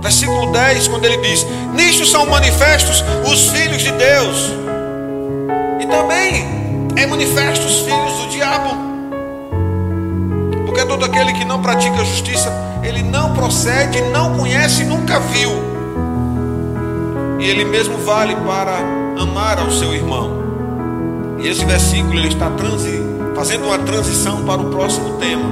versículo 0.00 0.52
10, 0.52 0.88
quando 0.88 1.04
ele 1.04 1.16
diz: 1.18 1.46
Nisto 1.72 2.06
são 2.06 2.26
manifestos 2.26 3.02
os 3.30 3.48
filhos 3.48 3.82
de 3.82 3.92
Deus, 3.92 4.52
e 5.80 5.86
também 5.86 6.44
é 6.96 7.06
manifesto 7.06 7.66
os 7.66 7.80
filhos 7.80 8.12
do 8.20 8.28
diabo. 8.28 8.70
Porque 10.66 10.84
todo 10.84 11.04
aquele 11.04 11.32
que 11.32 11.44
não 11.44 11.60
pratica 11.60 12.04
justiça, 12.04 12.52
ele 12.82 13.02
não 13.02 13.32
procede, 13.34 14.00
não 14.12 14.36
conhece, 14.36 14.84
nunca 14.84 15.18
viu. 15.18 15.50
E 17.38 17.44
ele 17.44 17.64
mesmo 17.64 17.98
vale 17.98 18.34
para 18.36 18.76
amar 19.20 19.58
ao 19.58 19.70
seu 19.70 19.94
irmão. 19.94 20.44
E 21.38 21.48
esse 21.48 21.64
versículo 21.64 22.18
ele 22.18 22.28
está 22.28 22.50
transi, 22.50 23.15
fazendo 23.36 23.66
uma 23.66 23.78
transição 23.78 24.42
para 24.46 24.62
o 24.62 24.70
próximo 24.70 25.18
tema. 25.18 25.44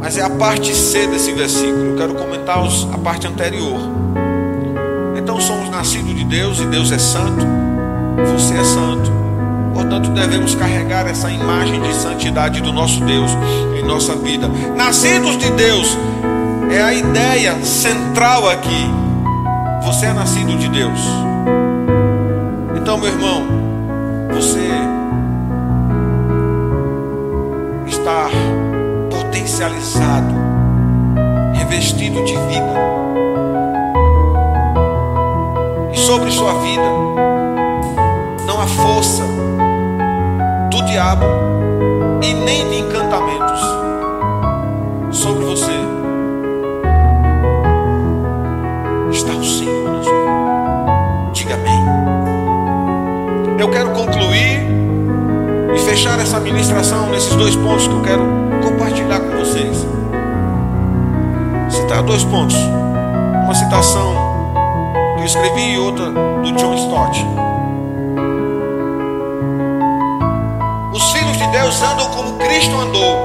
Mas 0.00 0.18
é 0.18 0.22
a 0.22 0.28
parte 0.28 0.74
C 0.74 1.06
desse 1.06 1.32
versículo. 1.32 1.90
Eu 1.90 1.96
quero 1.96 2.14
comentar 2.14 2.60
os, 2.60 2.86
a 2.92 2.98
parte 2.98 3.28
anterior. 3.28 3.80
Então 5.16 5.40
somos 5.40 5.70
nascidos 5.70 6.16
de 6.16 6.24
Deus 6.24 6.58
e 6.58 6.66
Deus 6.66 6.90
é 6.90 6.98
santo. 6.98 7.46
Você 8.32 8.54
é 8.54 8.64
santo. 8.64 9.12
Portanto, 9.72 10.10
devemos 10.10 10.56
carregar 10.56 11.06
essa 11.06 11.30
imagem 11.30 11.80
de 11.80 11.94
santidade 11.94 12.60
do 12.60 12.72
nosso 12.72 13.00
Deus 13.04 13.30
em 13.78 13.84
nossa 13.84 14.16
vida. 14.16 14.48
Nascidos 14.76 15.38
de 15.38 15.48
Deus 15.52 15.96
é 16.72 16.82
a 16.82 16.92
ideia 16.92 17.64
central 17.64 18.50
aqui. 18.50 18.90
Você 19.84 20.06
é 20.06 20.12
nascido 20.12 20.58
de 20.58 20.68
Deus. 20.68 21.00
Então, 22.76 22.98
meu 22.98 23.08
irmão, 23.08 23.46
você 24.34 24.95
estar 28.06 28.30
potencializado, 29.10 30.32
revestido 31.54 32.24
de 32.24 32.36
vida. 32.36 32.76
E 35.92 35.98
sobre 35.98 36.30
sua 36.30 36.52
vida 36.60 36.88
não 38.46 38.60
há 38.60 38.66
força 38.68 39.24
do 40.70 40.82
diabo 40.84 41.26
e 42.22 42.32
nem 42.32 42.68
de 42.68 42.78
encantamentos 42.78 43.60
sobre 45.10 45.44
você. 45.44 45.72
Está 49.10 49.32
o 49.32 49.44
Senhor 49.44 50.00
Diga 51.32 51.54
amém. 51.54 51.84
Eu 53.58 53.68
quero 53.68 53.90
concluir 53.90 54.55
fechar 55.96 56.20
essa 56.20 56.38
ministração 56.38 57.08
nesses 57.08 57.34
dois 57.36 57.56
pontos 57.56 57.88
que 57.88 57.94
eu 57.94 58.02
quero 58.02 58.22
compartilhar 58.62 59.18
com 59.18 59.38
vocês. 59.38 59.86
Citar 61.70 62.02
dois 62.02 62.22
pontos. 62.24 62.54
Uma 63.44 63.54
citação 63.54 64.12
que 65.14 65.22
eu 65.22 65.24
escrevi 65.24 65.72
e 65.72 65.78
outra 65.78 66.10
do 66.10 66.52
John 66.52 66.74
Stott. 66.74 67.26
Os 70.92 71.12
filhos 71.12 71.38
de 71.38 71.46
Deus 71.46 71.82
andam 71.82 72.10
como 72.10 72.34
Cristo 72.40 72.76
andou 72.76 73.16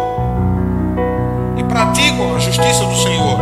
e 1.57 1.63
praticam 1.65 2.37
a 2.37 2.39
justiça 2.39 2.85
do 2.85 2.95
Senhor. 2.95 3.37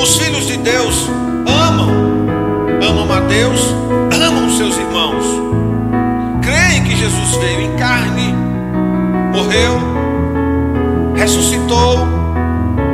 Os 0.00 0.16
filhos 0.16 0.46
de 0.46 0.58
Deus 0.58 1.08
amam, 1.68 1.90
amam 2.88 3.16
a 3.16 3.20
Deus, 3.22 3.74
amam 4.12 4.48
seus 4.50 4.78
irmãos. 4.78 5.17
Jesus 7.28 7.36
veio 7.36 7.60
em 7.60 7.76
carne, 7.76 8.32
morreu, 9.34 9.78
ressuscitou 11.14 11.98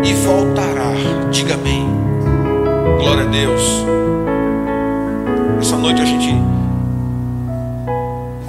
e 0.05 0.12
voltará. 0.14 0.92
Diga 1.31 1.55
amém. 1.55 1.88
Glória 2.99 3.23
a 3.23 3.27
Deus. 3.27 3.62
Essa 5.61 5.77
noite 5.77 6.03
a 6.03 6.05
gente 6.05 6.35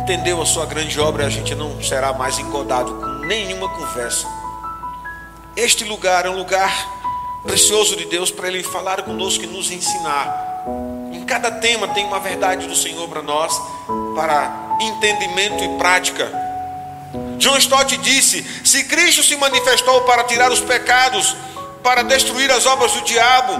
entendeu 0.01 0.41
a 0.41 0.45
sua 0.45 0.65
grande 0.65 0.99
obra 0.99 1.23
e 1.23 1.25
a 1.27 1.29
gente 1.29 1.53
não 1.53 1.79
será 1.81 2.13
mais 2.13 2.39
engodado 2.39 2.95
com 2.95 3.05
nenhuma 3.27 3.69
conversa. 3.69 4.27
Este 5.55 5.83
lugar 5.83 6.25
é 6.25 6.29
um 6.31 6.37
lugar 6.37 6.73
precioso 7.43 7.95
de 7.95 8.05
Deus 8.05 8.31
para 8.31 8.47
Ele 8.47 8.63
falar 8.63 9.03
conosco 9.03 9.43
e 9.43 9.47
nos 9.47 9.69
ensinar. 9.69 10.63
Em 11.13 11.23
cada 11.25 11.51
tema 11.51 11.87
tem 11.89 12.05
uma 12.05 12.19
verdade 12.19 12.67
do 12.67 12.75
Senhor 12.75 13.07
para 13.07 13.21
nós, 13.21 13.55
para 14.15 14.64
entendimento 14.81 15.63
e 15.63 15.77
prática. 15.77 16.31
John 17.37 17.57
Stott 17.57 17.97
disse: 17.97 18.43
se 18.63 18.83
Cristo 18.85 19.23
se 19.23 19.35
manifestou 19.35 20.01
para 20.01 20.23
tirar 20.23 20.51
os 20.51 20.59
pecados, 20.59 21.35
para 21.83 22.03
destruir 22.03 22.51
as 22.51 22.65
obras 22.65 22.91
do 22.93 23.01
diabo, 23.01 23.53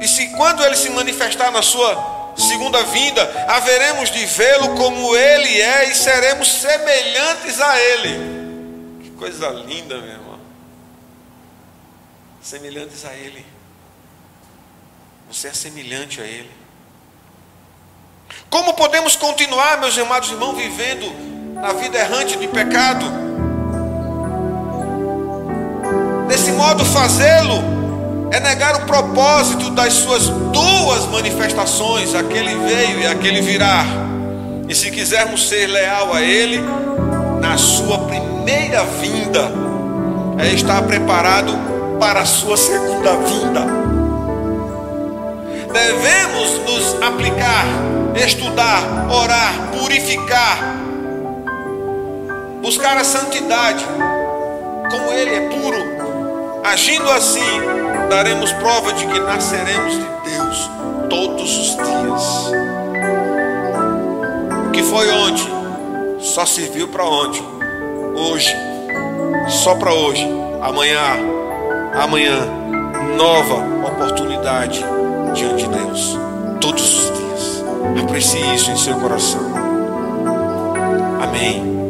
e 0.00 0.08
se 0.08 0.28
quando 0.30 0.64
ele 0.64 0.76
se 0.76 0.90
manifestar 0.90 1.50
na 1.50 1.62
sua 1.62 2.34
segunda 2.36 2.82
vinda, 2.84 3.22
haveremos 3.48 4.10
de 4.10 4.24
vê-lo 4.26 4.74
como 4.76 5.14
ele 5.16 5.60
é 5.60 5.90
e 5.90 5.94
seremos 5.94 6.48
semelhantes 6.48 7.60
a 7.60 7.78
ele. 7.78 9.02
Que 9.02 9.10
coisa 9.10 9.48
linda, 9.50 9.98
meu 9.98 10.10
irmão. 10.10 10.40
Semelhantes 12.40 13.04
a 13.04 13.12
ele. 13.14 13.44
Você 15.30 15.48
é 15.48 15.52
semelhante 15.52 16.20
a 16.20 16.24
ele. 16.24 16.61
Como 18.52 18.74
podemos 18.74 19.16
continuar, 19.16 19.80
meus 19.80 19.96
amados 19.98 20.30
irmãos, 20.30 20.54
vivendo 20.54 21.10
na 21.54 21.72
vida 21.72 21.98
errante 21.98 22.36
de 22.36 22.46
pecado, 22.46 23.06
Desse 26.28 26.52
modo, 26.52 26.82
fazê-lo 26.82 27.62
é 28.30 28.40
negar 28.40 28.76
o 28.76 28.86
propósito 28.86 29.70
das 29.70 29.92
suas 29.92 30.28
duas 30.28 31.06
manifestações, 31.06 32.14
aquele 32.14 32.54
veio 32.54 33.00
e 33.00 33.06
aquele 33.06 33.42
virá. 33.42 33.84
E 34.66 34.74
se 34.74 34.90
quisermos 34.90 35.46
ser 35.46 35.66
leal 35.66 36.14
a 36.14 36.22
Ele, 36.22 36.58
na 37.38 37.58
sua 37.58 37.98
primeira 37.98 38.82
vinda, 38.84 39.50
é 40.38 40.54
estar 40.54 40.80
preparado 40.82 41.52
para 42.00 42.20
a 42.20 42.26
sua 42.26 42.56
segunda 42.56 43.14
vinda. 43.16 43.66
Devemos 45.70 46.60
nos 46.66 47.02
aplicar, 47.02 47.66
estudar, 48.16 48.82
orar, 49.10 49.52
purificar, 49.78 50.58
buscar 52.62 52.96
a 52.96 53.04
santidade, 53.04 53.84
como 54.90 55.12
Ele 55.12 55.34
é 55.34 55.40
puro. 55.48 55.92
Agindo 56.64 57.10
assim, 57.10 57.60
daremos 58.08 58.52
prova 58.52 58.92
de 58.92 59.06
que 59.06 59.20
nasceremos 59.20 59.94
de 59.94 60.30
Deus 60.30 60.70
todos 61.10 61.58
os 61.58 61.76
dias. 61.76 62.52
O 64.68 64.70
que 64.70 64.82
foi 64.82 65.10
ontem, 65.10 65.48
só 66.20 66.46
serviu 66.46 66.88
para 66.88 67.04
ontem. 67.04 67.42
Hoje, 68.14 68.54
só 69.48 69.74
para 69.74 69.92
hoje. 69.92 70.26
Amanhã, 70.62 71.00
amanhã, 71.94 72.46
nova 73.16 73.56
oportunidade 73.88 74.84
diante 75.34 75.64
de 75.64 75.68
Deus. 75.68 76.18
Todos 76.60 76.82
os 76.82 77.18
dias. 77.18 77.61
Aprecie 78.02 78.54
isso 78.54 78.70
em 78.70 78.76
seu 78.76 78.98
coração. 78.98 79.40
Amém. 81.20 81.81